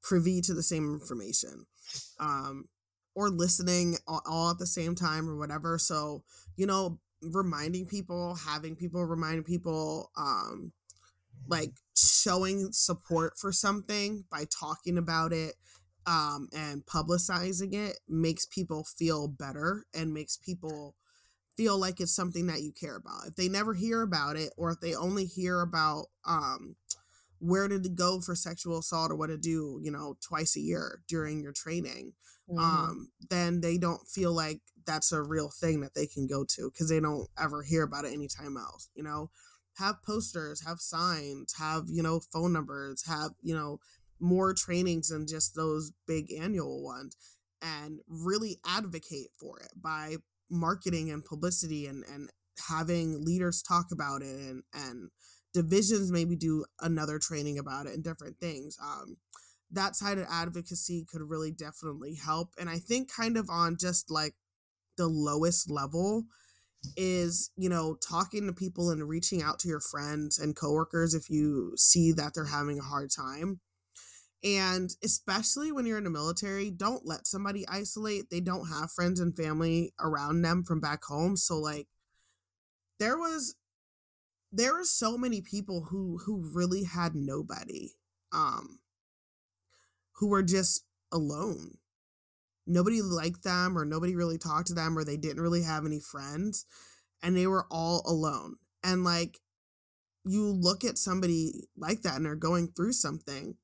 [0.02, 1.66] privy to the same information
[2.20, 2.66] um,
[3.16, 5.78] or listening all, all at the same time or whatever.
[5.78, 6.24] So,
[6.56, 10.72] you know, reminding people, having people remind people, um,
[11.48, 15.56] like showing support for something by talking about it
[16.06, 20.96] um, and publicizing it makes people feel better and makes people
[21.58, 23.28] feel like it's something that you care about.
[23.28, 26.76] If they never hear about it or if they only hear about um,
[27.40, 31.02] where to go for sexual assault or what to do, you know, twice a year
[31.08, 32.14] during your training,
[32.50, 32.60] mm-hmm.
[32.60, 36.70] um, then they don't feel like that's a real thing that they can go to
[36.72, 39.30] because they don't ever hear about it anytime else, you know.
[39.78, 43.80] Have posters, have signs, have, you know, phone numbers, have, you know,
[44.20, 47.16] more trainings than just those big annual ones
[47.62, 50.16] and really advocate for it by
[50.50, 52.30] marketing and publicity and, and
[52.70, 55.10] having leaders talk about it and, and
[55.54, 59.18] divisions maybe do another training about it and different things um
[59.72, 64.10] that side of advocacy could really definitely help and i think kind of on just
[64.10, 64.34] like
[64.98, 66.26] the lowest level
[66.96, 71.30] is you know talking to people and reaching out to your friends and coworkers if
[71.30, 73.60] you see that they're having a hard time
[74.44, 79.20] and especially when you're in the military don't let somebody isolate they don't have friends
[79.20, 81.88] and family around them from back home so like
[83.00, 83.56] there was
[84.52, 87.90] there were so many people who who really had nobody
[88.32, 88.80] um
[90.18, 91.78] who were just alone.
[92.66, 96.00] Nobody liked them or nobody really talked to them or they didn't really have any
[96.00, 96.66] friends
[97.24, 98.56] and they were all alone.
[98.84, 99.40] And like
[100.26, 103.56] you look at somebody like that and they're going through something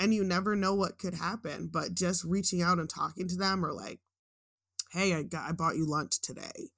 [0.00, 3.64] and you never know what could happen but just reaching out and talking to them
[3.64, 4.00] or like
[4.92, 6.70] hey i got i bought you lunch today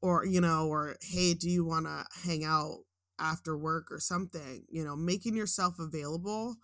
[0.00, 2.78] or you know or hey do you want to hang out
[3.22, 4.64] after work or something?
[4.68, 6.56] You know making yourself available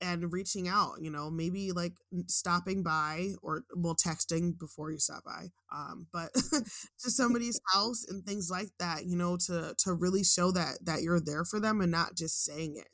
[0.00, 1.94] and reaching out you know maybe like
[2.28, 6.32] stopping by or well texting before you stop by um but
[6.98, 11.02] to somebody's house and things like that you know to to really show that that
[11.02, 12.88] you're there for them and not just saying it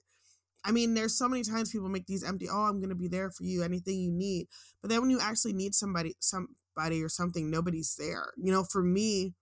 [0.64, 3.30] I mean, there's so many times people make these empty, oh, I'm gonna be there
[3.30, 4.46] for you, anything you need.
[4.80, 8.32] But then when you actually need somebody, somebody or something, nobody's there.
[8.36, 9.34] You know, for me,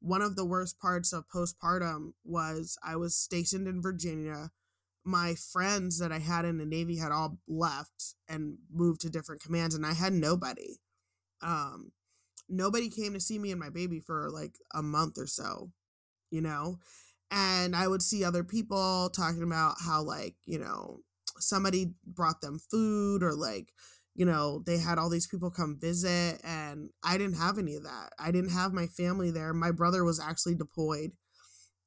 [0.00, 4.50] one of the worst parts of postpartum was I was stationed in Virginia.
[5.10, 9.42] My friends that I had in the Navy had all left and moved to different
[9.42, 10.76] commands, and I had nobody.
[11.42, 11.92] Um,
[12.48, 15.72] nobody came to see me and my baby for like a month or so,
[16.30, 16.78] you know?
[17.30, 21.00] And I would see other people talking about how, like, you know,
[21.38, 23.72] somebody brought them food or like
[24.14, 27.84] you know, they had all these people come visit, and I didn't have any of
[27.84, 28.10] that.
[28.18, 29.54] I didn't have my family there.
[29.54, 31.12] My brother was actually deployed,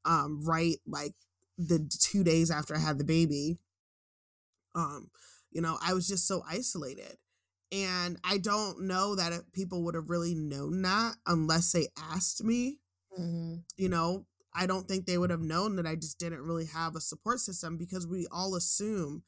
[0.05, 1.13] um, right like
[1.57, 3.59] the two days after I had the baby.
[4.75, 5.09] Um,
[5.51, 7.17] you know, I was just so isolated.
[7.71, 12.77] And I don't know that people would have really known that unless they asked me.
[13.19, 13.55] Mm-hmm.
[13.77, 14.25] You know,
[14.55, 17.39] I don't think they would have known that I just didn't really have a support
[17.39, 19.23] system because we all assume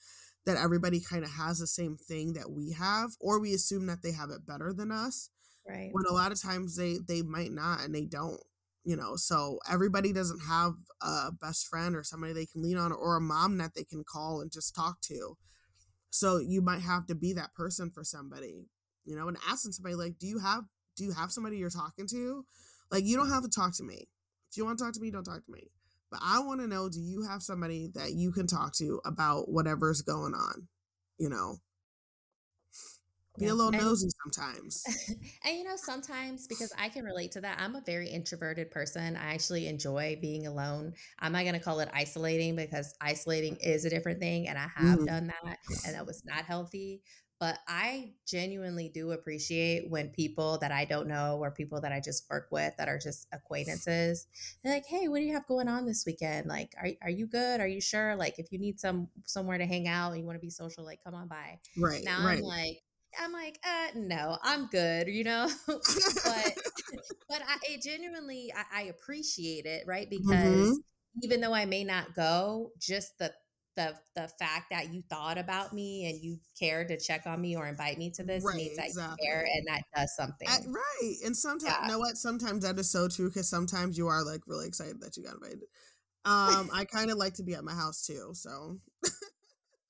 [0.45, 4.03] that everybody kind of has the same thing that we have or we assume that
[4.03, 5.29] they have it better than us
[5.67, 8.39] right when a lot of times they they might not and they don't
[8.85, 12.91] you know so everybody doesn't have a best friend or somebody they can lean on
[12.91, 15.37] or a mom that they can call and just talk to.
[16.11, 18.67] So you might have to be that person for somebody
[19.03, 20.63] you know and asking somebody like do you have
[20.95, 22.45] do you have somebody you're talking to?
[22.91, 24.07] Like you don't have to talk to me.
[24.49, 25.71] If you want to talk to me don't talk to me.
[26.11, 29.49] But i want to know do you have somebody that you can talk to about
[29.49, 30.67] whatever's going on?
[31.17, 31.57] You know
[33.37, 33.51] be yeah.
[33.51, 34.83] a little and, nosy sometimes.
[35.45, 39.15] and you know, sometimes because I can relate to that, I'm a very introverted person.
[39.15, 40.93] I actually enjoy being alone.
[41.19, 44.47] I'm not going to call it isolating because isolating is a different thing.
[44.47, 45.05] And I have mm-hmm.
[45.05, 47.01] done that and that was not healthy.
[47.37, 51.99] But I genuinely do appreciate when people that I don't know or people that I
[51.99, 54.25] just work with that are just acquaintances,
[54.63, 56.47] they're like, "Hey, what do you have going on this weekend?
[56.47, 57.59] Like, are are you good?
[57.59, 58.15] Are you sure?
[58.15, 61.03] Like, if you need some somewhere to hang out you want to be social, like,
[61.03, 62.05] come on by." Right.
[62.05, 62.37] Now right.
[62.37, 62.77] I'm like,
[63.21, 65.49] I'm like, uh, no, I'm good, you know.
[65.67, 65.77] but
[67.29, 70.09] but I it genuinely I, I, appreciate it, right?
[70.09, 71.19] Because mm-hmm.
[71.23, 73.33] even though I may not go, just the
[73.75, 77.55] the the fact that you thought about me and you cared to check on me
[77.55, 79.17] or invite me to this right, means that exactly.
[79.19, 80.47] you care and that does something.
[80.71, 81.15] Right.
[81.25, 81.85] And sometimes yeah.
[81.85, 82.17] you know what?
[82.17, 85.35] Sometimes that is so true because sometimes you are like really excited that you got
[85.35, 85.63] invited.
[86.25, 88.79] Um, I kind of like to be at my house too, so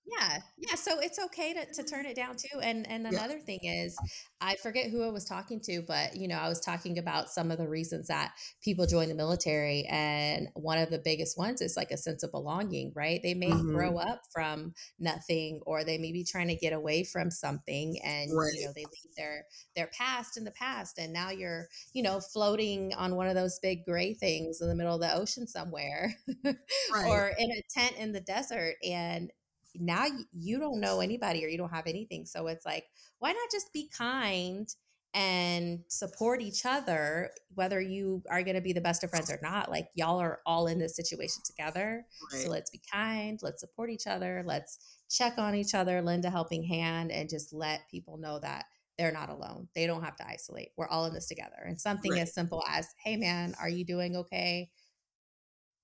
[0.05, 3.43] yeah yeah so it's okay to, to turn it down too and and another yeah.
[3.43, 3.97] thing is
[4.39, 7.49] i forget who i was talking to but you know i was talking about some
[7.49, 8.33] of the reasons that
[8.63, 12.31] people join the military and one of the biggest ones is like a sense of
[12.31, 13.73] belonging right they may mm-hmm.
[13.73, 18.31] grow up from nothing or they may be trying to get away from something and
[18.35, 18.53] right.
[18.53, 19.45] you know they leave their
[19.75, 23.59] their past in the past and now you're you know floating on one of those
[23.59, 26.13] big gray things in the middle of the ocean somewhere
[26.45, 27.07] right.
[27.07, 29.31] or in a tent in the desert and
[29.79, 32.25] now you don't know anybody or you don't have anything.
[32.25, 32.85] So it's like,
[33.19, 34.67] why not just be kind
[35.13, 39.39] and support each other, whether you are going to be the best of friends or
[39.41, 39.71] not?
[39.71, 42.05] Like, y'all are all in this situation together.
[42.31, 42.41] Right.
[42.41, 44.77] So let's be kind, let's support each other, let's
[45.09, 48.65] check on each other, lend a helping hand, and just let people know that
[48.97, 49.67] they're not alone.
[49.73, 50.69] They don't have to isolate.
[50.77, 51.63] We're all in this together.
[51.65, 52.21] And something right.
[52.21, 54.69] as simple as, hey, man, are you doing okay?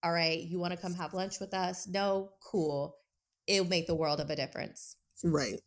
[0.03, 1.87] All right, you want to come have lunch with us?
[1.87, 2.95] No, cool
[3.47, 4.95] it'll make the world of a difference.
[5.23, 5.59] Right.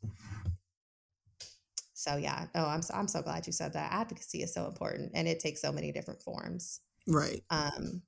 [1.94, 3.92] So yeah, oh, I'm so, I'm so glad you said that.
[3.92, 6.80] Advocacy is so important, and it takes so many different forms.
[7.06, 7.42] Right.
[7.50, 8.02] Um.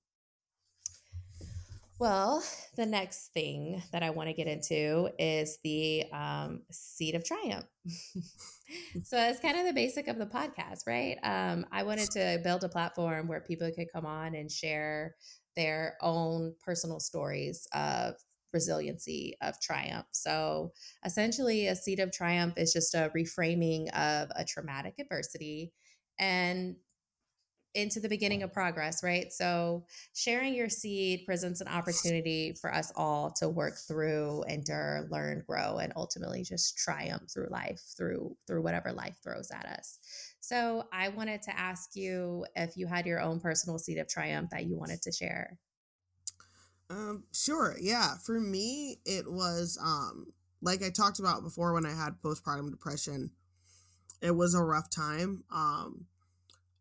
[1.98, 2.44] Well,
[2.76, 7.64] the next thing that I want to get into is the um, seed of triumph.
[9.02, 11.16] so it's kind of the basic of the podcast, right?
[11.22, 15.16] Um, I wanted to build a platform where people could come on and share
[15.56, 18.16] their own personal stories of
[18.56, 20.06] resiliency of triumph.
[20.12, 20.72] So
[21.04, 25.72] essentially, a seed of triumph is just a reframing of a traumatic adversity
[26.18, 26.76] and
[27.74, 29.30] into the beginning of progress, right?
[29.30, 29.84] So
[30.14, 35.76] sharing your seed presents an opportunity for us all to work through, endure, learn, grow,
[35.76, 39.98] and ultimately just triumph through life, through through whatever life throws at us.
[40.40, 44.48] So I wanted to ask you if you had your own personal seed of triumph
[44.52, 45.58] that you wanted to share.
[46.88, 47.76] Um, sure.
[47.80, 48.14] Yeah.
[48.24, 50.32] For me, it was um
[50.62, 53.30] like I talked about before when I had postpartum depression.
[54.22, 55.44] It was a rough time.
[55.52, 56.06] Um,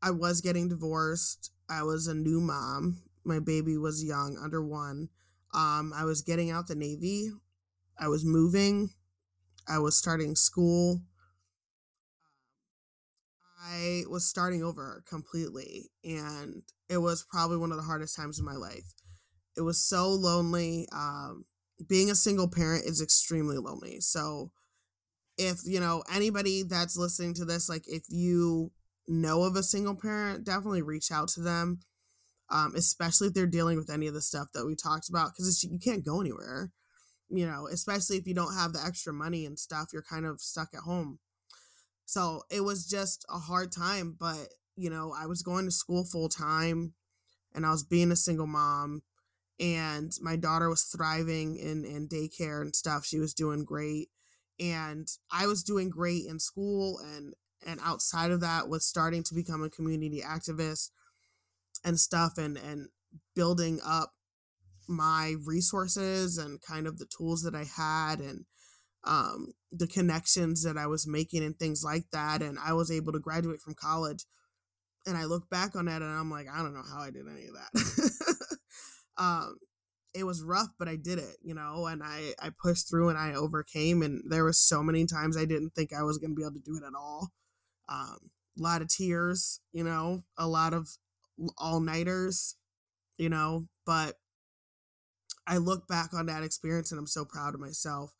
[0.01, 1.51] I was getting divorced.
[1.69, 3.01] I was a new mom.
[3.25, 5.09] My baby was young, under one.
[5.53, 7.31] Um, I was getting out the Navy.
[7.99, 8.91] I was moving.
[9.67, 11.01] I was starting school.
[13.61, 18.45] I was starting over completely, and it was probably one of the hardest times in
[18.45, 18.93] my life.
[19.57, 20.87] It was so lonely.
[20.91, 21.45] Um,
[21.87, 23.99] being a single parent is extremely lonely.
[24.01, 24.51] So,
[25.37, 28.71] if you know anybody that's listening to this, like if you
[29.07, 31.79] know of a single parent, definitely reach out to them.
[32.49, 35.63] Um, especially if they're dealing with any of the stuff that we talked about, because
[35.63, 36.71] you can't go anywhere.
[37.29, 40.39] You know, especially if you don't have the extra money and stuff, you're kind of
[40.39, 41.19] stuck at home.
[42.05, 46.05] So it was just a hard time, but you know, I was going to school
[46.05, 46.93] full time
[47.53, 49.01] and I was being a single mom
[49.59, 54.09] and my daughter was thriving in in daycare and stuff she was doing great
[54.59, 57.33] and i was doing great in school and
[57.65, 60.89] and outside of that was starting to become a community activist
[61.83, 62.89] and stuff and and
[63.35, 64.11] building up
[64.87, 68.45] my resources and kind of the tools that i had and
[69.07, 73.13] um, the connections that i was making and things like that and i was able
[73.13, 74.25] to graduate from college
[75.05, 77.25] and i look back on that and i'm like i don't know how i did
[77.27, 78.35] any of that
[79.17, 79.57] um
[80.13, 83.17] it was rough but i did it you know and i i pushed through and
[83.17, 86.35] i overcame and there was so many times i didn't think i was going to
[86.35, 87.31] be able to do it at all.
[87.89, 90.89] Um a lot of tears you know a lot of
[91.57, 92.55] all nighters,
[93.17, 94.15] you know, but
[95.47, 98.13] I look back on that experience and I'm so proud of myself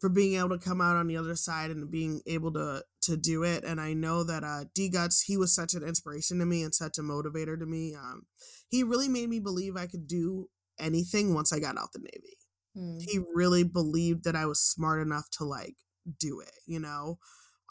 [0.00, 3.16] for being able to come out on the other side and being able to to
[3.16, 3.64] do it.
[3.64, 6.98] And I know that uh, DGUTS, he was such an inspiration to me and such
[6.98, 7.94] a motivator to me.
[7.94, 8.26] Um,
[8.68, 10.48] he really made me believe I could do
[10.78, 12.36] anything once I got out the Navy.
[12.76, 13.02] Mm.
[13.02, 15.76] He really believed that I was smart enough to like
[16.18, 17.18] do it, you know?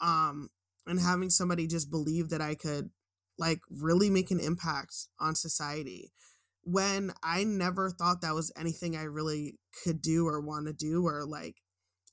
[0.00, 0.50] Um,
[0.86, 2.90] and having somebody just believe that I could
[3.38, 6.12] like really make an impact on society
[6.62, 11.06] when I never thought that was anything I really could do or want to do
[11.06, 11.56] or like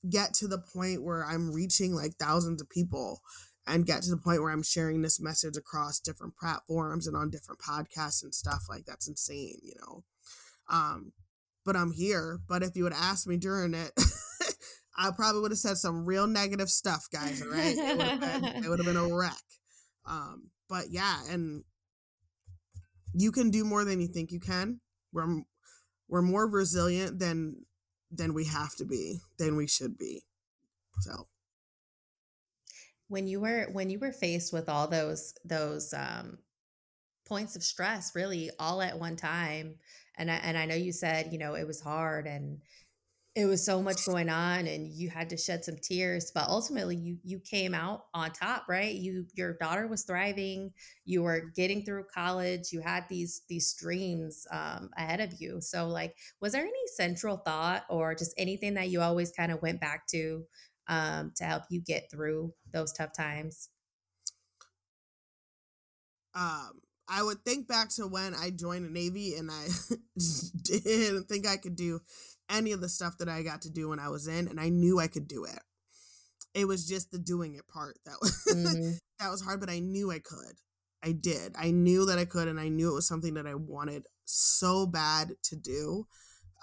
[0.09, 3.21] get to the point where I'm reaching like thousands of people
[3.65, 7.29] and get to the point where I'm sharing this message across different platforms and on
[7.29, 10.03] different podcasts and stuff like that's insane, you know.
[10.69, 11.13] Um
[11.65, 13.91] but I'm here, but if you would ask me during it
[14.97, 17.75] I probably would have said some real negative stuff, guys, all right?
[17.77, 19.33] It would have been, been a wreck.
[20.05, 21.63] Um but yeah, and
[23.13, 24.79] you can do more than you think you can.
[25.11, 25.41] We're
[26.07, 27.65] we're more resilient than
[28.11, 30.23] than we have to be, than we should be.
[30.99, 31.27] So
[33.07, 36.37] when you were when you were faced with all those those um
[37.25, 39.75] points of stress really all at one time
[40.17, 42.61] and I, and I know you said you know it was hard and
[43.37, 46.95] it was so much going on and you had to shed some tears but ultimately
[46.95, 48.95] you you came out on top right?
[48.95, 50.71] You your daughter was thriving
[51.05, 55.61] you were getting through college you had these these dreams um, ahead of you.
[55.61, 59.61] So like was there any central thought or just anything that you always kind of
[59.61, 60.43] went back to
[60.87, 63.69] um, to help you get through those tough times?
[66.33, 69.67] Um I would think back to when I joined the Navy and I
[70.63, 72.01] didn't think I could do
[72.49, 74.69] any of the stuff that I got to do when I was in, and I
[74.69, 75.59] knew I could do it.
[76.53, 78.91] It was just the doing it part that was mm-hmm.
[79.19, 80.55] that was hard, but I knew I could.
[81.03, 81.55] I did.
[81.57, 84.85] I knew that I could, and I knew it was something that I wanted so
[84.85, 86.07] bad to do.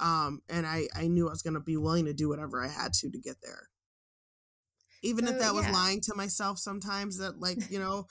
[0.01, 2.93] Um, and I I knew I was gonna be willing to do whatever I had
[2.95, 3.69] to to get there.
[5.03, 5.61] Even so, if that yeah.
[5.61, 8.07] was lying to myself sometimes, that like you know,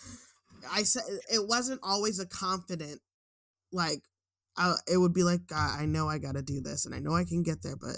[0.71, 3.01] I said it wasn't always a confident
[3.71, 4.03] like
[4.57, 6.99] I, it would be like, God, I know I got to do this and I
[6.99, 7.97] know I can get there, but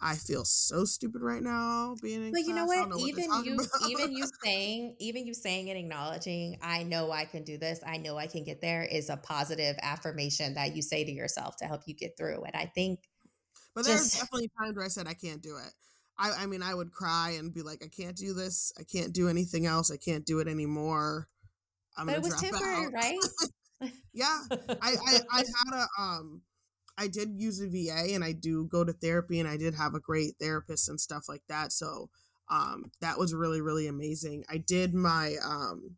[0.00, 2.32] I feel so stupid right now being in.
[2.32, 2.88] But you know what?
[2.88, 7.24] Know even what you, even you saying, even you saying and acknowledging, I know I
[7.24, 7.80] can do this.
[7.86, 11.56] I know I can get there is a positive affirmation that you say to yourself
[11.58, 12.42] to help you get through.
[12.42, 12.98] And I think,
[13.76, 15.72] but there's just, definitely times where I said I can't do it.
[16.18, 18.72] I, I mean, I would cry and be like, I can't do this.
[18.78, 19.90] I can't do anything else.
[19.90, 21.28] I can't do it anymore.
[21.96, 23.18] I'm but it was temporary, right?
[24.12, 26.42] Yeah, I, I I had a um,
[26.98, 29.94] I did use a VA and I do go to therapy and I did have
[29.94, 31.72] a great therapist and stuff like that.
[31.72, 32.10] So
[32.50, 34.44] um, that was really really amazing.
[34.50, 35.96] I did my um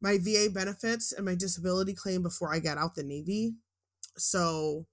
[0.00, 3.54] my VA benefits and my disability claim before I got out the Navy.
[4.16, 4.86] So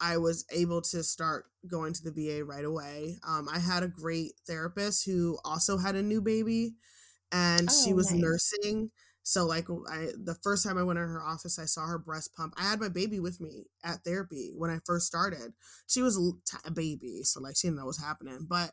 [0.00, 3.18] I was able to start going to the VA right away.
[3.26, 6.74] Um, I had a great therapist who also had a new baby
[7.30, 8.20] and oh, she was nice.
[8.20, 8.90] nursing.
[9.30, 12.34] So like I the first time I went in her office, I saw her breast
[12.34, 12.52] pump.
[12.58, 15.52] I had my baby with me at therapy when I first started.
[15.86, 16.18] She was
[16.64, 18.44] a baby, so like she didn't know what's happening.
[18.48, 18.72] But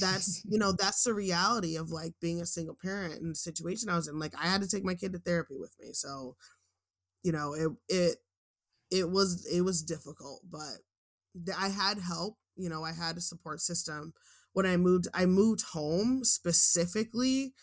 [0.00, 3.90] that's you know that's the reality of like being a single parent and the situation
[3.90, 4.18] I was in.
[4.18, 6.36] Like I had to take my kid to therapy with me, so
[7.22, 8.16] you know it it
[8.90, 10.78] it was it was difficult, but
[11.58, 12.36] I had help.
[12.56, 14.14] You know, I had a support system.
[14.52, 17.54] When I moved, I moved home specifically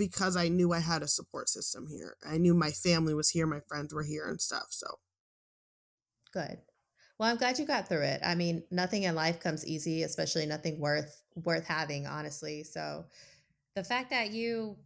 [0.00, 2.16] because I knew I had a support system here.
[2.26, 4.68] I knew my family was here, my friends were here and stuff.
[4.70, 4.86] So
[6.32, 6.56] good.
[7.18, 8.22] Well, I'm glad you got through it.
[8.24, 12.64] I mean, nothing in life comes easy, especially nothing worth worth having, honestly.
[12.64, 13.04] So
[13.76, 14.78] the fact that you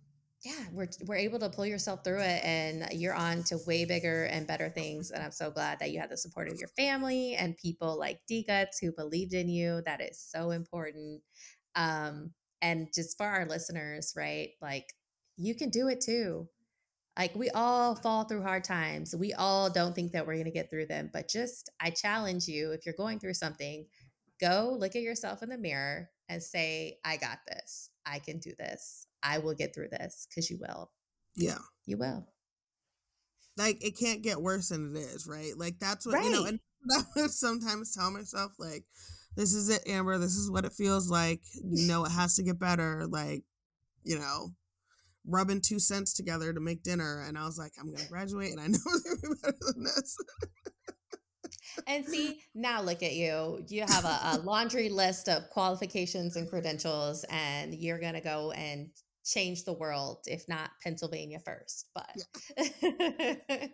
[0.42, 4.24] yeah, we're we're able to pull yourself through it and you're on to way bigger
[4.24, 5.12] and better things.
[5.12, 8.18] And I'm so glad that you had the support of your family and people like
[8.28, 9.80] DGUTS who believed in you.
[9.86, 11.22] That is so important.
[11.76, 14.50] Um, and just for our listeners, right?
[14.60, 14.86] Like
[15.36, 16.48] you can do it too.
[17.16, 19.14] Like we all fall through hard times.
[19.14, 22.48] We all don't think that we're going to get through them, but just I challenge
[22.48, 23.86] you if you're going through something,
[24.40, 27.90] go look at yourself in the mirror and say, I got this.
[28.04, 29.06] I can do this.
[29.22, 30.90] I will get through this because you will.
[31.36, 31.58] Yeah.
[31.86, 32.26] You will.
[33.56, 35.52] Like it can't get worse than it is, right?
[35.56, 36.24] Like that's what, right.
[36.24, 36.58] you know, and
[37.16, 38.84] I sometimes tell myself, like,
[39.36, 40.18] this is it, Amber.
[40.18, 41.40] This is what it feels like.
[41.62, 43.06] You know, it has to get better.
[43.08, 43.44] Like,
[44.02, 44.52] you know,
[45.26, 47.24] rubbing two cents together to make dinner.
[47.26, 49.34] And I was like, I'm going to graduate and I know it's going to be
[49.42, 50.16] better than this.
[51.86, 53.64] and see, now look at you.
[53.68, 58.52] You have a, a laundry list of qualifications and credentials, and you're going to go
[58.52, 58.88] and
[59.24, 61.88] change the world, if not Pennsylvania first.
[61.94, 62.16] But
[62.82, 63.66] yeah.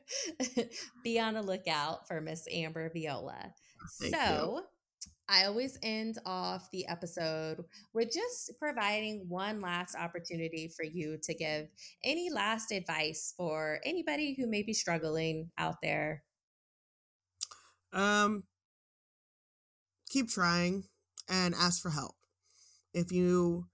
[1.05, 3.53] be on the lookout for Miss Amber Viola.
[4.01, 4.20] Thank so,
[4.57, 4.62] you.
[5.31, 7.64] I always end off the episode
[7.95, 11.68] with just providing one last opportunity for you to give
[12.03, 16.24] any last advice for anybody who may be struggling out there.
[17.93, 18.43] Um,
[20.09, 20.85] keep trying
[21.28, 22.16] and ask for help.
[22.93, 23.66] If you,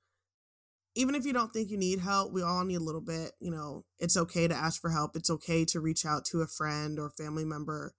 [0.94, 3.32] even if you don't think you need help, we all need a little bit.
[3.40, 5.16] You know, it's okay to ask for help.
[5.16, 7.94] It's okay to reach out to a friend or family member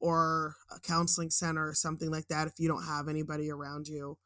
[0.00, 4.16] or a counseling center or something like that if you don't have anybody around you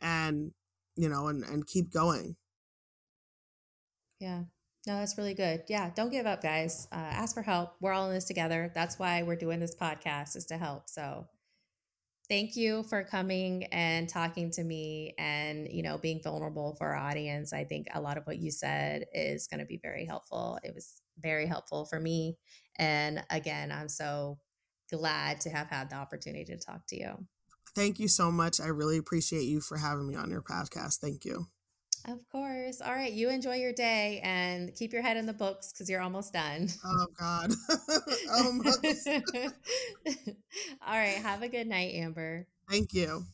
[0.00, 0.52] and
[0.96, 2.36] you know and and keep going.
[4.18, 4.42] Yeah.
[4.86, 5.62] No that's really good.
[5.68, 6.88] Yeah don't give up guys.
[6.92, 7.74] Uh, ask for help.
[7.80, 8.72] We're all in this together.
[8.74, 10.88] That's why we're doing this podcast is to help.
[10.88, 11.26] So
[12.28, 16.96] thank you for coming and talking to me and you know being vulnerable for our
[16.96, 17.52] audience.
[17.52, 20.58] I think a lot of what you said is going to be very helpful.
[20.64, 22.36] It was very helpful for me.
[22.78, 24.38] And again i'm so
[24.90, 27.26] glad to have had the opportunity to talk to you.
[27.74, 28.60] Thank you so much.
[28.60, 30.98] I really appreciate you for having me on your podcast.
[30.98, 31.46] Thank you.
[32.08, 32.80] Of course.
[32.80, 33.12] All right.
[33.12, 36.68] You enjoy your day and keep your head in the books because you're almost done.
[36.84, 37.52] Oh, God.
[38.32, 39.08] almost.
[40.86, 41.16] All right.
[41.16, 42.46] Have a good night, Amber.
[42.68, 43.24] Thank you.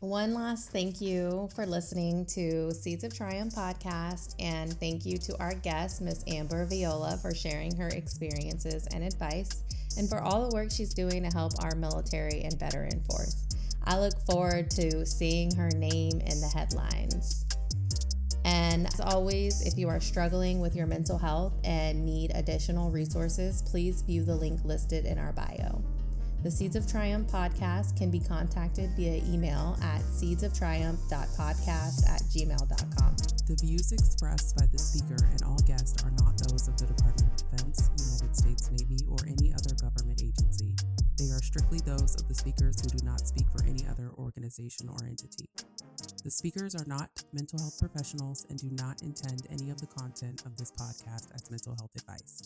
[0.00, 5.38] One last thank you for listening to Seeds of Triumph podcast, and thank you to
[5.38, 9.62] our guest, Miss Amber Viola, for sharing her experiences and advice,
[9.98, 13.44] and for all the work she's doing to help our military and veteran force.
[13.84, 17.44] I look forward to seeing her name in the headlines.
[18.46, 23.60] And as always, if you are struggling with your mental health and need additional resources,
[23.60, 25.84] please view the link listed in our bio.
[26.42, 33.16] The Seeds of Triumph podcast can be contacted via email at seedsoftriumph.podcast at gmail.com.
[33.46, 37.28] The views expressed by the speaker and all guests are not those of the Department
[37.28, 40.19] of Defense, United States Navy, or any other government
[41.50, 45.48] strictly those of the speakers who do not speak for any other organization or entity.
[46.22, 50.46] The speakers are not mental health professionals and do not intend any of the content
[50.46, 52.40] of this podcast as mental health advice.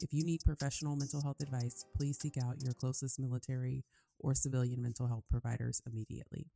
[0.00, 3.84] If you need professional mental health advice, please seek out your closest military
[4.18, 6.50] or civilian mental health providers immediately.